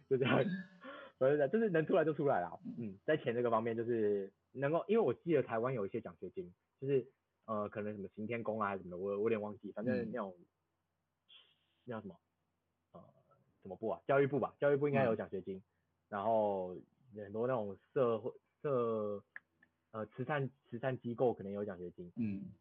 [0.08, 0.38] 就这样，
[1.18, 2.60] 反正就是能出来就出来了。
[2.78, 7.04] 嗯，在钱这个方面就是能够，因为我记得台湾有一些奖学金，就是
[7.46, 10.46] 呃可能什么行天宫啊还是什么的，我我有点忘记，反正那种、嗯、
[11.84, 12.16] 那叫什么
[12.92, 13.02] 呃？
[13.62, 14.00] 什么部啊？
[14.06, 15.62] 教育部吧，教育部应该有奖学金，嗯、
[16.10, 16.76] 然后
[17.16, 19.22] 很多那种社会社
[19.90, 22.52] 呃慈善慈善机构可能有奖学金，嗯，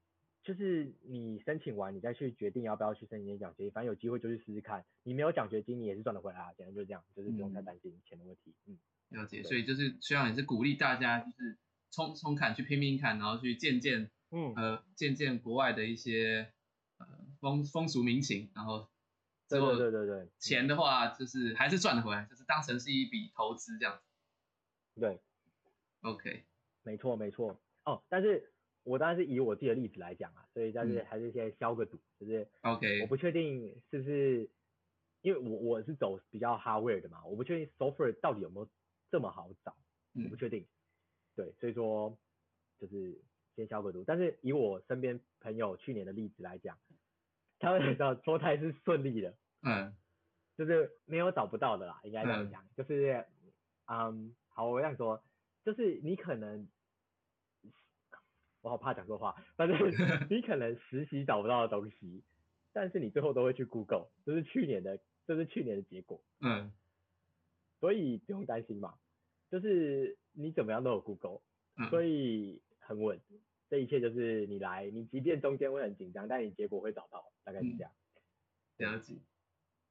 [0.47, 4.85] 就是你申请完，你再去决定要不要去申请奖学金，反正有机会就去试试看。
[5.03, 8.55] 你没有奖学金，你也是赚得回来啊，简单就是这样，就是不用太担心钱的问题。
[8.65, 8.77] 嗯，
[9.09, 9.43] 了解。
[9.43, 11.57] 所以就是希望也是鼓励大家，就是
[11.91, 16.53] 冲冲砍，去拼命看，然后去见见，嗯，呃，见见国外的一些
[16.97, 17.05] 呃
[17.41, 18.87] 风风俗民情，然后。
[19.49, 24.99] 对对对对对，钱的话就是还是赚得回来，就是当成是一笔投资这样子。
[24.99, 25.21] 对
[26.01, 26.43] ，OK，
[26.83, 27.57] 没错没错。
[27.85, 28.51] 哦，但是
[28.87, 34.49] 我当然是以我自己的例子来讲啊，所以但是还是先消个毒，就是 OK，我不确定是不是，
[35.21, 38.69] 因为我我是走比较 hardware 的嘛，我不确定 software 到底有没有
[39.11, 39.75] 这么好找，
[40.13, 40.65] 嗯、我不确定。
[41.35, 42.17] 对，所以说
[42.79, 43.21] 就是
[43.55, 46.77] 先消个毒，但是以我身边朋友去年的例子来讲。
[47.59, 49.91] 他们的脱胎是顺利的，嗯，
[50.55, 53.25] 就是没有找不到的啦，应该这样讲，嗯、就是，
[53.87, 55.23] 嗯，好，我想说，
[55.63, 56.67] 就是你可能，
[58.67, 59.77] 我好怕讲错话，反正
[60.29, 62.21] 你可能实习找不到的东西，
[62.73, 66.73] 但是你最后都会去 Google，这是去年的，这是去年的结果，嗯，
[67.79, 68.95] 所以不用担心嘛，
[69.49, 71.39] 就是你怎么样都有 Google，
[71.77, 73.21] 嗯，所以很稳。
[73.69, 77.91] 这一切就是你来，你即便中间会很紧张，但你结果会找到，大概是这样。
[78.77, 79.15] 了解。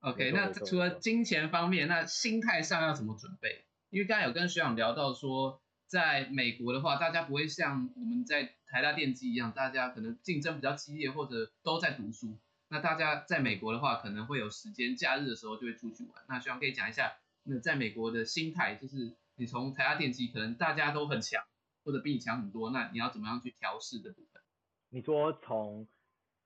[0.00, 3.64] OK，那除了金钱方面，那心态上要怎么准备？
[3.90, 12.38] 因为刚才有跟学长聊到说，在美国的话，大家不会像我们在台大电机一样，大家可能竞争比较激烈，或者都在读书。
[12.68, 16.24] 那大家在美国的话，可能会有时间，假日的时候就会出去玩。
[16.28, 21.44] 那希望可以讲一下，那在美国的心态，就是你从台大电机，可能大家都很强。
[21.84, 24.42] 或者比你强很多，那你要怎么样去调试的部分？
[24.88, 25.86] 你说从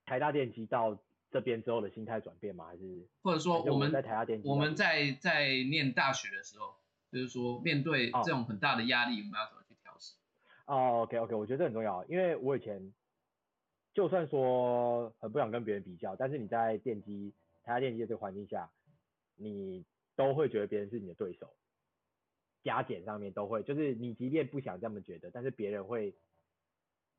[0.05, 0.99] 台大电机到
[1.31, 2.67] 这边之后的心态转变吗？
[2.67, 6.75] 还是或者说我们在台大电机，我们在在念大学的时候，
[7.13, 10.15] 就是说面对这种很大的压力，哦、我们要怎么去调试？
[10.67, 12.93] 哦，OK OK，我觉得这很重要，因为我以前
[13.95, 18.71] 就算说很不想跟别人比较，但是你在电机台大电机的这个环境下，
[19.37, 19.85] 你
[20.17, 21.53] 都会觉得别人是你的对手。
[22.63, 26.15] 加减上面都会，就是你即便不想这么觉得，但是别人会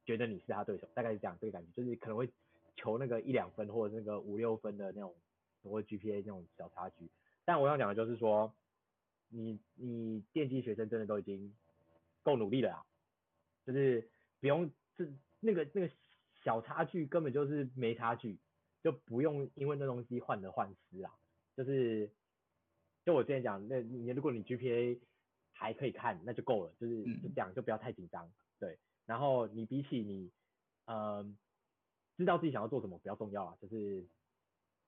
[0.06, 2.30] 觉得你是他对手，大概是这样，这个感觉就是可能会
[2.75, 5.15] 求那个一两分或者那个五六分的那种，
[5.63, 7.10] 或者 GPA 那种小差距。
[7.43, 8.54] 但我想讲的就是说，
[9.32, 11.56] 你你电机学生真的都已经
[12.22, 12.86] 够努力了啊，
[13.65, 15.08] 就是不用这
[15.39, 15.89] 那个那个
[16.44, 18.38] 小差距根本就是没差距，
[18.84, 21.12] 就不用因为那东西患得患失啊。
[21.56, 22.12] 就是
[23.04, 25.00] 就我之前讲，那你如果你 GPA
[25.52, 28.80] 还可以看，那就够了，就是就这样，就不要太紧张，对。
[29.06, 30.32] 然后你比起你，
[30.86, 31.26] 呃，
[32.15, 34.08] 知道自己想要做什么比较重要啊，就是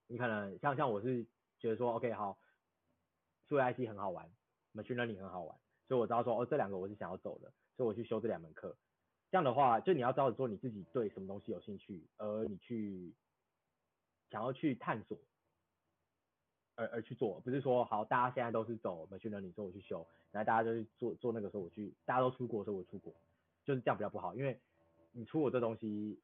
[0.08, 1.25] 你可能像像我是
[1.60, 2.38] 觉得说，OK 好，
[3.47, 4.29] 数学 IC 很好玩
[4.73, 8.75] ，Machine Learning 很好玩，所以我知道说哦这两个我是想要走的，所以我去修这两门课。
[9.32, 13.13] 这样的话，就你要知道说你自己对什么东西有兴趣，而你去
[14.29, 15.17] 想要去探索。
[16.75, 23.13] 而而去做，不是说好，大家现在都是走 machine learning，说我去修，然后大家就去做做那个时候我去，大家都出国的时候我出国，
[23.63, 24.60] 就是这样比较不好，因为
[25.12, 26.19] 你出国这东西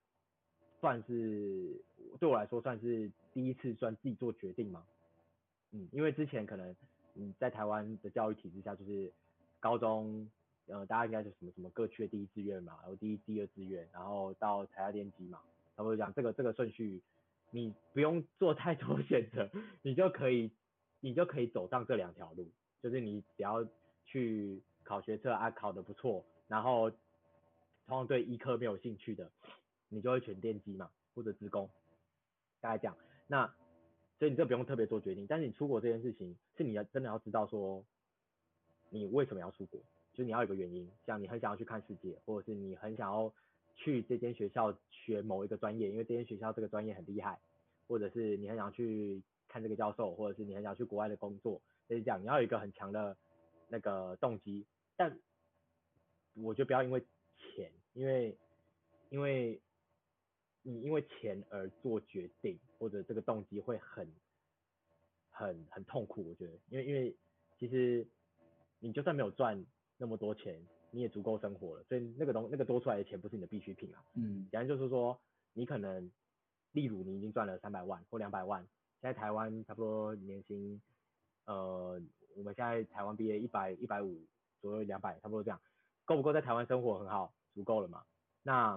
[0.79, 1.79] 算是
[2.19, 4.83] 对我来说算是第一次算自己做决定嘛，
[5.69, 6.75] 嗯，因为之前可能
[7.19, 9.11] 你在台湾的教育体制下，就是
[9.59, 10.29] 高中
[10.67, 15.39] 呃大家应该就什么什么各区的第一志愿嘛，然后第一第二志愿，然后到台大电机嘛，
[15.75, 17.01] 他们讲这个这个顺序。
[17.51, 19.49] 你不用做太多 选择，
[19.81, 20.51] 你就可以，
[20.99, 22.47] 你就可以走上这两条路，
[22.79, 23.65] 就是你只要
[24.05, 26.97] 去考学测啊，考得不错，然后通
[27.87, 29.31] 常对医科没有兴趣的，
[29.87, 31.67] 你就会选电机嘛，或者职工，
[32.61, 32.95] 大概这样。
[33.25, 33.51] 那
[34.19, 37.83] 所以你这不用特别做决定，但是你出国这件事情，是你要真的要知道说，
[38.91, 39.79] 你为什么要出国，
[40.13, 43.33] 就是你要有个原因，像你很想要去看世界，或者是你很想要。
[43.81, 47.39] 去这间学校学某一个专业，因为这间学校这个专业很厉害，
[47.87, 53.15] 或者是你很想去看这个教授，或者是你很想去国外的工作，就是这样，你要有一个很强的
[53.69, 54.65] 那个动机。
[54.97, 55.17] 但
[56.33, 57.01] 我觉得不要因为
[57.37, 58.37] 钱，因为
[59.11, 59.61] 因为
[60.61, 64.11] 你因为钱而做决定，或者这个动机会很
[65.29, 66.29] 很很痛苦。
[66.29, 67.15] 我觉得，因为因为
[67.59, 68.07] 其实
[68.79, 69.63] 你就算没有赚
[69.97, 70.65] 那么多钱。
[70.91, 74.03] 你也足够生活了，所以那个东那个多出来的钱不是你的必需品啊。
[74.15, 75.21] 嗯，简单就是说，
[75.53, 76.11] 你可能，
[76.71, 78.59] 例如你已经赚了三百万或两百万，
[78.99, 80.81] 现在台湾差不多年薪，
[81.45, 82.01] 呃，
[82.35, 84.25] 我们现在台湾毕业一百一百五
[84.61, 85.61] 左右两百，差不多这样，
[86.05, 88.03] 够不够在台湾生活很好，足够了嘛？
[88.41, 88.75] 那，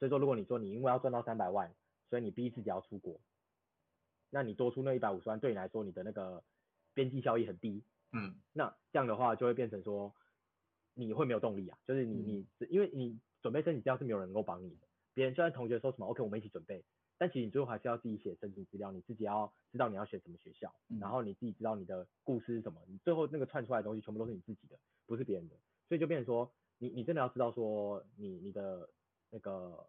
[0.00, 1.72] 所以说如果你说你因为要赚到三百万，
[2.10, 3.20] 所以你逼自己要出国，
[4.30, 6.42] 那你多出那一百五十万，对你来说你的那个
[6.92, 7.82] 边际效益很低。
[8.12, 10.14] 嗯，那这样的话就会变成说。
[10.96, 16.84] 你会没有动力啊，就是你你因为你准备申请资料是没有人能够帮你的，别人就算同学说什么 OK 我们一起准备，
[17.18, 25.56] 但其实你最后还是要自己写申请资料，你自己要知道你要选什么学校，然后你自己知道你的故事是什么，你最后那个串出来的东西全部都是你自己的，不是别人的，
[25.88, 28.88] 所以就变成说你你真的要知道说你你的
[29.30, 29.88] 那个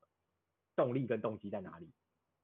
[0.75, 1.87] 动力跟动机在哪里，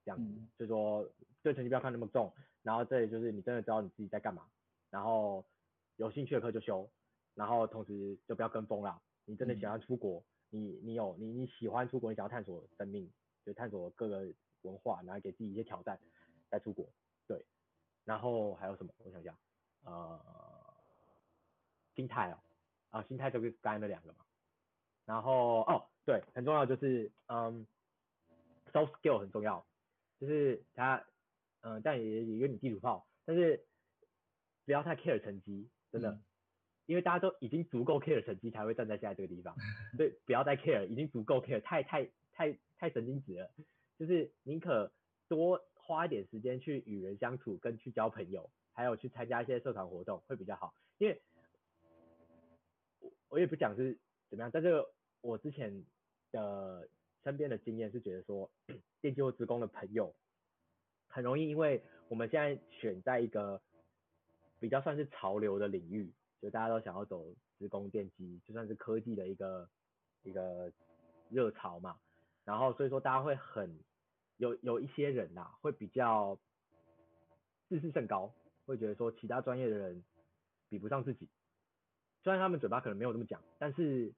[0.06, 1.10] 这样子，所以说
[1.44, 2.32] 对成绩不要看那么重，
[2.64, 4.46] 然后这里就是你真的知道你自己在干嘛，
[4.90, 5.46] 然后
[5.98, 6.90] 有兴趣的课就修。
[7.34, 13.10] 然后同时就不要跟风啦，你真的想要出国，嗯、你你有你你喜欢出国，你想要探索生命，
[13.46, 14.28] 就探索各个
[14.64, 15.98] 文化，然后给自己一些挑战，
[16.50, 16.86] 再出国，
[17.28, 17.46] 对。
[18.04, 18.94] 然后还有什么？
[18.98, 19.34] 我想想，
[19.86, 20.20] 呃，
[21.96, 22.38] 心态哦，
[22.90, 24.26] 啊，心态就是刚才那两个嘛。
[25.06, 27.66] 然后哦，对，很重要就是，嗯
[28.74, 29.66] ，soft skill 很重要，
[30.22, 31.06] 就是他，
[31.62, 33.66] 嗯，但也也有你地主炮，但是
[34.64, 36.12] 不要太 care 成绩，真的。
[36.12, 36.24] 嗯
[36.88, 39.56] 因为大家都已经足够 care 成绩，才会站在现在这个地方，
[39.96, 43.50] 所以不要再 care，已经足够 care，太太太太神经质了。
[43.98, 44.92] 就是宁可
[45.30, 50.74] 多花一点时间去与人相处，跟去交朋友，还有去参加一些社团活动会比较好。
[50.98, 51.22] 因为
[53.00, 53.98] 我我也不讲是
[54.30, 54.84] 怎么样，但是
[55.22, 55.86] 我之前
[56.32, 56.90] 的
[57.24, 58.50] 身边的经验是觉得说，
[59.02, 60.16] 电机或职工的朋友
[61.08, 63.62] 很容易，因为我们现在选在一个
[64.60, 66.14] 比较算是潮流的领域。
[66.42, 67.24] 就大家都想要走
[67.60, 69.70] 职工电机，就算是科技的一个
[70.24, 70.74] 一个
[71.30, 72.00] 热潮嘛，
[72.44, 73.80] 然后所以说大家会很
[74.38, 76.40] 有有一些人呐、啊，会比较
[77.70, 78.34] 自视甚高，
[78.66, 80.04] 会觉得说其他专业的人
[80.68, 81.30] 比不上自己，
[82.24, 84.12] 虽然他们嘴巴可能没有这么讲，但是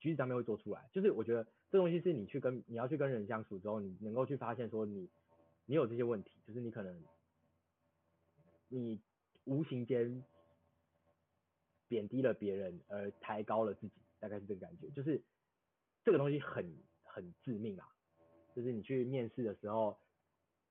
[0.00, 0.88] 举止上面会做出来。
[0.92, 5.10] 就是我觉得这东西是你去跟你要去跟人相处之后，你能够去发现说你
[5.66, 7.04] 你有这些问题，就是你可能
[8.68, 8.98] 你
[9.44, 10.24] 无形间。
[11.88, 15.22] 贬低了别人而抬高了自己，大概是这个感觉，就是
[16.02, 16.68] 这个东西很
[17.04, 17.86] 很致命啊。
[18.56, 19.96] 就是你去面试的时候，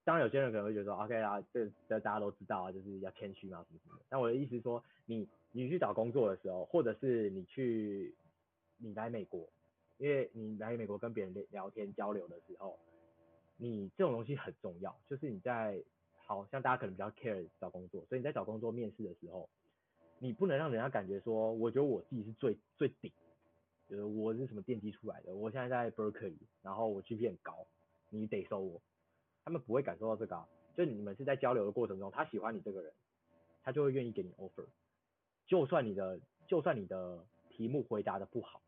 [0.03, 4.03] 当然有些人可能会觉得说，OK 啊，这这大家都知道啊，就是要谦虚嘛，什么什么的。
[4.09, 8.13] 但我的意思说，你你去找工作的时候，或者是你去
[8.75, 9.47] 你来美国，
[9.97, 12.77] 因为你来美国跟别人聊天交流的时候，
[13.57, 14.95] 你这种东西很重要。
[15.09, 15.83] 就是你在
[16.17, 19.49] 好像大家可能比较 care 找工作，所以你在找工作面试的时候。
[20.17, 23.11] 你不能让人家感觉说，我觉得我自己是最最顶，
[23.89, 27.67] 就是我是什么电机出来的，我现在在 Berkeley，然后我 GPA 高，
[28.09, 28.81] 你得收我。
[29.43, 32.93] 他们不会感受到这个啊，就你们是在交流的过程中，他喜欢你这个人，
[33.61, 34.65] 他就会愿意给你 offer。
[35.47, 38.61] 就算你的就算你的题目回答的不好，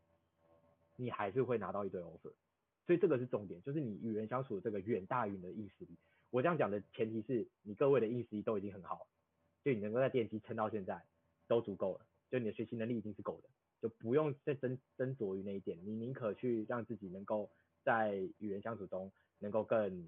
[0.98, 2.32] 你还是会拿到一堆 offer。
[2.86, 5.96] 所以这个是重点，就是你与人相处的这个远大于你的意识力。
[6.30, 9.06] 我这样讲的前提是你各位的意识力都已经很好，
[9.64, 11.02] 就你能够在电机撑到现在。
[11.48, 13.48] 都足够了，就你的学习能力已经是够的，
[13.80, 15.78] 就不用再斟斟酌于那一点。
[15.82, 17.50] 你宁可去让自己能够
[17.82, 20.06] 在与人相处中能够更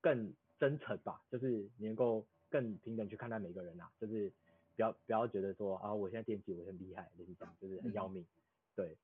[0.00, 4.32] 更真诚吧，就是你能够更平等去看待每个人啊，就是
[4.74, 8.22] 不要不要觉得说啊，我现在电机我很厉害，就是这样，就是很要命。
[8.22, 8.26] 嗯、
[8.74, 8.96] 对，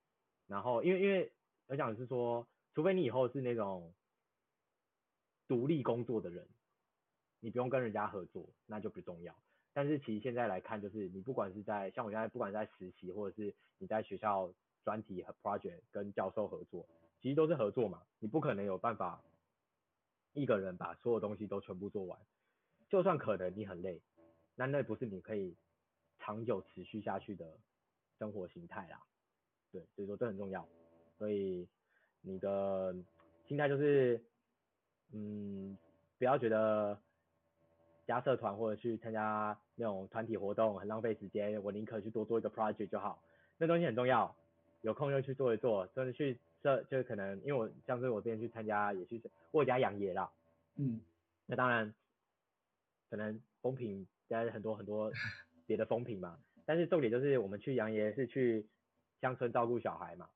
[0.47, 1.33] 然后因为因为
[1.67, 3.95] 我想是说，除非你以后是那种
[5.49, 6.47] 独立工作的人，
[7.41, 9.35] 你不用跟人家合作，那就不重要。
[9.73, 14.53] 但是其实现在来看，就是你不管是在像我现在不管是在实习，或者是你在学校
[14.85, 16.87] 专题和 project 跟教授合作，
[17.21, 18.03] 其实都是合作嘛。
[18.21, 19.23] 你不可能有办法
[20.33, 22.21] 一个人把所有东西都全部做完，
[22.89, 24.01] 就算可能你很累，
[24.55, 25.57] 那那不是你可以
[26.19, 27.59] 长久持续下去的
[28.19, 29.03] 生活形态啦。
[29.75, 30.67] 对，所以说这很重要。
[31.19, 31.69] 所以
[32.23, 32.97] 你的
[33.47, 34.23] 心态就是，
[35.13, 35.77] 嗯，
[36.19, 36.99] 不要觉得。
[38.07, 43.23] 加社团或者去参加那种团体活动很浪费时间，我宁可去多做一个 project 就好。
[43.57, 44.37] 那东西很重要，
[44.83, 45.87] 有空就去做一做。
[45.95, 50.31] 真的去社，就是可能因为我像是我之前去参加也去我家养爷啦，
[50.77, 51.01] 嗯，
[51.47, 51.95] 那当然
[53.09, 55.11] 可能风评加很多很多
[55.67, 58.67] 别的风评嘛，但是重点就是我们去养爷是去
[59.25, 60.29] 乡村照顾小孩嘛，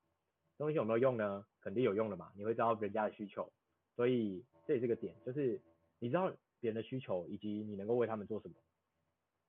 [0.57, 1.45] 东西有没有用呢？
[1.61, 3.51] 肯定有用的嘛，你会知道人家的需求，
[3.95, 5.61] 所以这也是个点，就是
[5.99, 6.33] 你知道。
[6.61, 8.55] 别人的需求，以及你能够为他们做什么，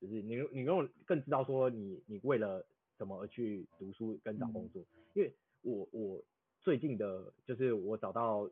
[0.01, 2.65] 就是你你用更知道说你你为了
[2.97, 4.81] 什么而去读书跟找工作。
[4.95, 6.23] 嗯、因为我我
[6.61, 8.49] 最近的，就是我找到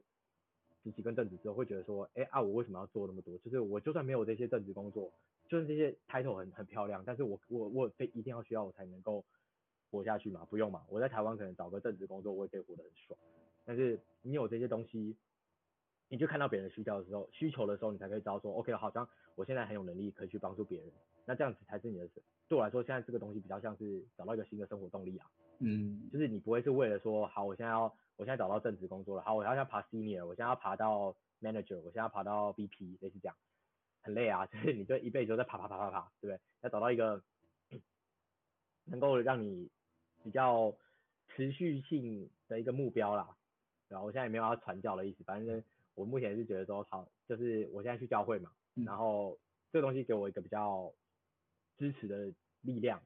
[0.82, 3.38] 实习跟正职之后，会觉得说，哎啊，我为什么要做那么多？
[3.38, 5.12] 就是我就算没有这些正职工作，
[5.48, 9.24] 就是这些 title 很很漂亮，但是我我我非一定要需要我才能够
[9.90, 10.44] 活下去嘛？
[10.50, 10.84] 不用嘛？
[10.88, 13.18] 我在台湾可能找个正职工作，我也可以活得很爽。
[13.64, 15.16] 但是你有这些东西。
[16.10, 20.90] 你就看到别人的需求的时候，需求的时候，你才可以知道说，OK，好像我现在很有能力可以去帮助别人，
[21.26, 22.08] 那这样子才是你的。
[22.48, 25.30] 对我来说，现在这个东西比较像是找到一个新的生活动力啊。
[25.58, 27.82] 嗯，就是你不会是为了说，好，我现在要，
[28.16, 33.36] 我现在找到正职工作了，好，我要要爬 senior，我现在要爬到 manager，我现在要爬到 VP，类似这样，
[34.00, 36.40] 很累啊， 就是你这一辈子都在爬爬爬爬爬，对不对？
[36.62, 37.22] 要找到一个
[38.88, 39.68] 能够让你
[40.28, 40.76] 比较
[41.28, 43.34] 持续性的一个目标啦。
[43.88, 45.64] 然后我现在也没有要传教的意思，反正
[45.94, 49.38] 我目前是觉得说，好，就是我现在去教会嘛，然后
[49.72, 50.92] 这个东西给我一个比较
[51.78, 53.02] 支持的力量，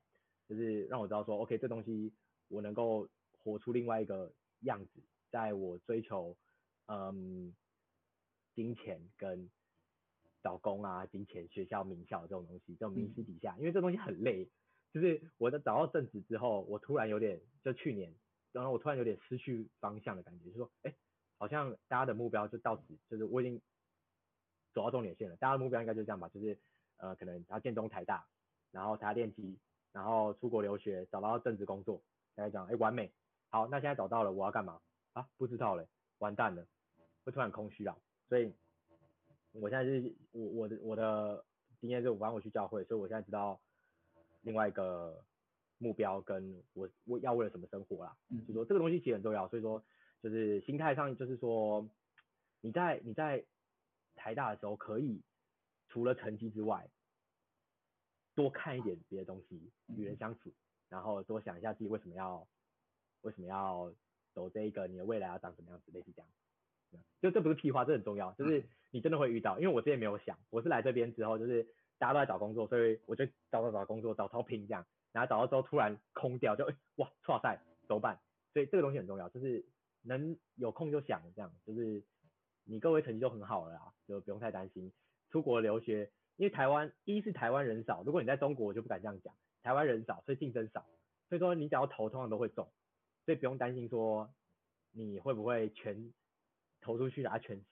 [0.49, 2.13] 就是让我知道说，OK，这东西
[2.49, 3.09] 我能够
[3.45, 5.01] 活出另外一个样子，
[5.31, 6.37] 在我追求
[6.87, 7.55] 嗯
[8.57, 9.49] 金钱跟
[10.43, 14.49] 找工啊、金钱、学校、名校这种东西，这种名师底下，因为这东西很累，
[14.93, 18.15] 就是我在找到正职之后，我突然有点，就去年，
[18.53, 20.95] 然后我突然有点失去方向的感觉，就是说，哎，
[21.39, 23.61] 好像大家的目标就到此，就是我已经
[24.73, 26.59] 走到终点线了，大家的目标应该就是这样吧，就是
[26.99, 28.27] 呃，可能要建中、台大。
[28.71, 29.59] 然后台电机，
[29.93, 32.03] 然后出国留学，找到正职工作，
[32.35, 33.13] 大家讲，哎，完美，
[33.51, 34.81] 好，那现在找到了，我要干嘛
[35.13, 35.29] 啊？
[35.37, 35.87] 不知道嘞，
[36.21, 36.67] 完蛋了，
[37.23, 37.95] 会突然空虚啊。
[38.31, 38.55] 所以，
[39.53, 41.45] 我现在是我我的我的
[41.83, 43.61] 经验是，反正我去教会，所以我现在知道
[44.43, 45.25] 另外一个
[45.79, 48.17] 目标跟我我要为了什么生活啦。
[48.29, 49.83] 嗯，就说这个东西其实很重要，所以说
[50.23, 51.89] 就是心态上就是说，
[52.61, 53.45] 你在你在
[54.15, 55.23] 台大的时候可以
[55.89, 56.89] 除了成绩之外。
[58.35, 60.51] 多看一点别的东西，与人相处，
[60.89, 62.49] 然后多想一下自己为什么要
[63.21, 63.93] 为什么要
[64.33, 67.05] 走这一个，你的未来要长什么样子，类似这样。
[67.21, 69.61] 就这不是屁话，这很重要，就是你真的会遇到。
[69.61, 71.67] 因为我之前没有想，我是来这边之后，就是
[72.03, 78.19] 大家都在找工作，所以我就找找找工作，找超拼这样，然后找到之后突然空掉，就哎哇，剉赛怎么办？
[78.53, 79.65] 所以这个东西很重要，就是
[80.03, 82.03] 能有空就想这样，就是
[82.65, 84.93] 你各位成绩都很好了啦，就不用太担心
[85.31, 86.11] 出国留学。
[86.39, 89.33] 因为台湾一是台湾人少，如果你在中国我就不敢这样讲，
[89.63, 90.85] 台湾人少，所以竞争少，
[91.29, 92.69] 所以说你只要投通常都会中，
[93.25, 94.29] 所以不用担心说
[94.91, 96.13] 你会不会全
[96.81, 97.65] 投出去啊全死，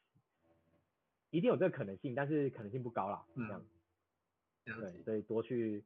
[1.30, 3.66] 一定有这个可能性，但是可能性不高啦，这样，嗯、
[4.78, 5.84] 对，所以多去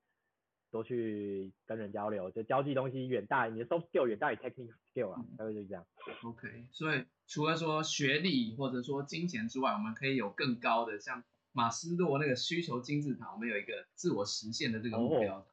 [0.70, 5.86] 多去跟人交流，就交际东西远大于你的 soft skill 远大于 technical skill 啊，大概就是这样。
[6.22, 11.22] OK，所以除了说学历或者说金钱之外，我们可以有更高的像。
[11.56, 15.46] 马斯洛那个需求金字塔，我们有一个自我实现的这个目标的。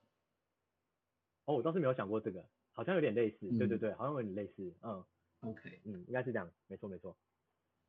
[1.46, 3.48] 哦，我倒是没有想过这个，好像有点类似。
[3.52, 4.74] 嗯、对对对，好像有点类似。
[4.82, 5.06] 嗯
[5.42, 7.16] ，OK，嗯，应该是这样，没错没错。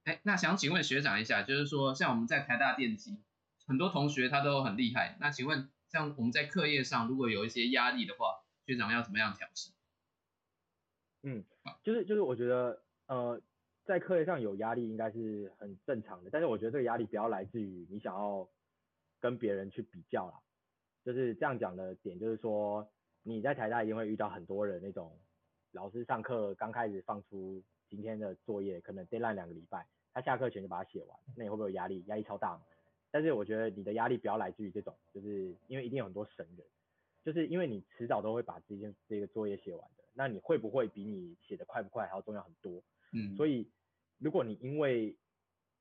[0.05, 3.16] 哎，那想请问学长一下，就是说像我们在台大电机，
[3.66, 5.16] 很多同学他都很厉害。
[5.20, 9.70] 那请问，像我们在课业上如果有一些压力的话，学长要怎么样调试？
[11.22, 11.44] 嗯，
[11.82, 13.40] 就是就是我觉得呃。
[13.84, 18.48] 在课业上有压力应该是很正常的，但是我觉得这个压力不要来自于你想要
[19.18, 20.40] 跟别人去比较啦。
[21.04, 22.88] 就是这样讲的点，就是说
[23.24, 25.18] 你在台大一定会遇到很多人那种
[25.72, 29.84] 老师上课刚开始放出今天的作业，可能 deadline 两个礼拜，
[30.14, 32.04] 他下课前就把它写完，那你会不会有压力？
[32.06, 32.62] 压力超大。
[33.12, 36.66] 但是我觉得你的压力不要来自于这种，就是因为一定有很多神人，
[37.22, 42.82] 就是因为你迟早都会把这件这个作业写完的，那你会不会比你写的快不快还要重要很多？
[43.12, 43.70] 嗯，所以
[44.18, 45.14] 如果你因为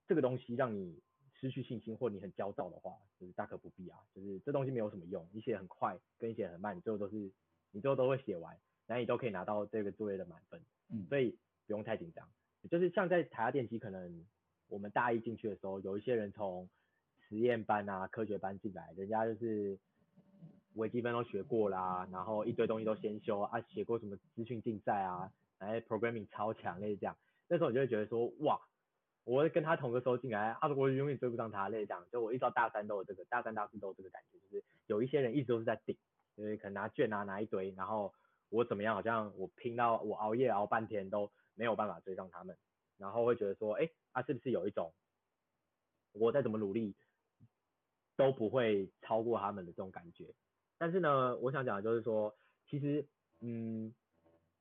[0.07, 1.01] 这个东西让你
[1.39, 3.97] 失去信心，或你很焦躁的话，就是大可不必啊。
[4.13, 7.31] 就是这东西没有什么用，你写很快跟你写很慢，你最后都是
[7.71, 8.55] 你最后都会写完，
[8.85, 10.61] 然后你都可以拿到这个作业的满分。
[10.89, 11.31] 嗯，所以
[11.65, 12.27] 不用太紧张。
[12.69, 14.25] 就是像在台下电机，可能
[14.67, 16.69] 我们大一进去的时候，有一些人从
[17.31, 19.79] 实验班啊、科学班进来，人家就是
[20.73, 25.31] 微积分都学过啦，然后一堆东西都先修啊，写过什么资讯竞赛啊。
[25.59, 27.15] 哎，programming 超强，类似这样，
[27.47, 28.59] 那时候你就会觉得说，哇，
[29.23, 35.95] 我跟他同个时候进来，啊，我永远追不上他，类似这样，就我一到大三都有这个，大三大四都有这个感觉，就是有一些人一直都是在顶，
[36.35, 38.13] 就是可能拿卷啊拿一堆，然后
[38.49, 42.57] 我怎么样，好像我拼到我熬夜熬半天都没有办法追上他们，
[42.97, 44.91] 然后会觉得说，哎，啊是不是有一种
[46.13, 46.95] 我再怎么努力
[48.15, 50.33] 都不会超过他们的这种感觉？
[50.77, 52.35] 但是呢，我想讲的就是说，
[52.67, 53.05] 其实，
[53.39, 53.93] 嗯。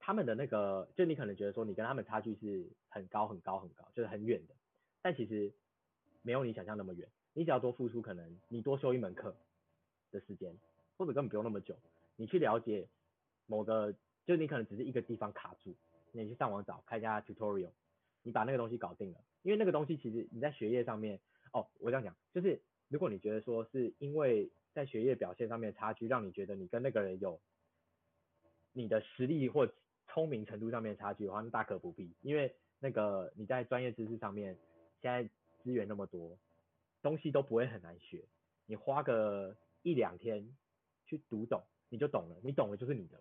[0.03, 4.55] 他们的那个，就你可能觉得说你跟他们差距是很高很高很高，就是很远的，
[5.03, 5.53] 但其实
[6.22, 7.07] 没有你想象那么远。
[7.34, 9.36] 你只要多付出，可能你多修一门课
[10.11, 10.57] 的时间，
[10.96, 11.76] 或者根本不用那么久，
[12.16, 12.88] 你去了解
[13.44, 13.94] 某个，
[14.24, 15.76] 就你可能只是一个地方卡住，
[16.12, 17.70] 你去上网找看一下 tutorial，
[18.22, 19.20] 你把那个东西搞定了。
[19.42, 21.20] 因为那个东西其实你在学业上面，
[21.53, 27.41] 哦，我这样讲，就是如果你觉得说是因为在学业表现上面的差距，让你觉得你跟那个人有
[28.72, 29.72] 你的实力或
[30.09, 34.59] 聪明程度上面差距的话，那大可不必，因为那个你在专业知识上面，
[35.01, 35.22] 现在
[35.62, 36.36] 资源那么多，
[37.01, 38.24] 东西都不会很难学，
[38.66, 40.45] 你花个一两天
[41.07, 43.20] 去读懂，你就懂了，你懂了就是你的。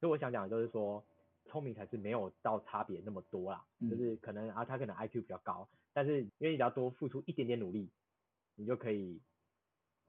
[0.00, 1.04] 所以我想讲的就是说，
[1.46, 7.88] 聪明才是没有到差别那么多啦，嗯、就是可能啊，他可能 IQ 比较高，但是因为你只要多付出一点点努力，
[8.56, 9.20] 你就可以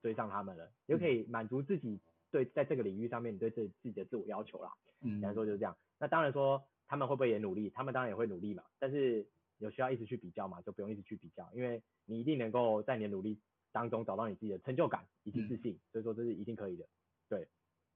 [0.02, 2.00] 追上他们了，你就可以满足自己
[2.32, 4.72] 对在这个领域上面你对自己自己的自我要求啦。
[5.02, 5.78] 嗯，简单说就是这样。
[6.00, 7.70] 那当然说他们会不会也努力？
[7.70, 9.26] 他们当然也会努力嘛，但是
[9.58, 13.40] 有需要一直去比较嘛，就不用一直去比较，因为你一定能够在你的努力
[13.72, 16.86] 当中找到你自己的成就感以及自信，嗯、所以说这是一定可以的。
[17.30, 17.48] 对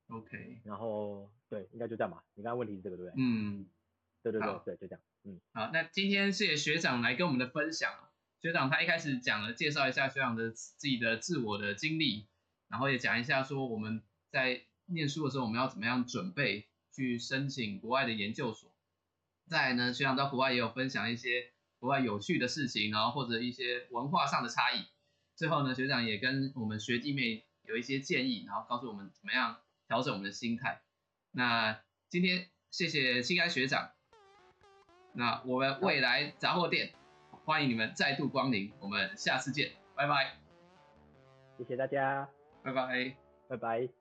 [0.08, 2.24] ，OK，然后对，应该就这样吧。
[2.36, 3.22] 你刚刚问题是这个对不对？
[3.22, 3.68] 嗯，
[4.24, 5.02] 对对对对，就这样。
[5.24, 8.07] 嗯，好，那今天谢谢学长来跟我们的分享。
[8.40, 12.28] 学长他一开始讲了介绍一下学长的自己的自我的经历，
[12.68, 18.72] 然后也讲一下说我们在念书的时候我们要怎么样准备去申请国外的研究所。
[19.48, 24.86] 再来呢，学长到国外也有分享一些国外有趣的事情，然后或者一些文化上的差异。
[25.36, 29.58] 最后呢，学长也跟我们学弟妹有一些建议，然后告诉我们怎么样
[29.88, 30.82] 调整我们的心态。
[31.32, 33.92] 那今天谢谢钦开学长。
[35.14, 36.94] 那我们未来杂货店。
[37.48, 40.34] 欢迎你们再度光临，我们下次见，拜拜。
[41.58, 42.28] 谢谢大家，
[42.62, 43.16] 拜拜，
[43.48, 43.97] 拜拜。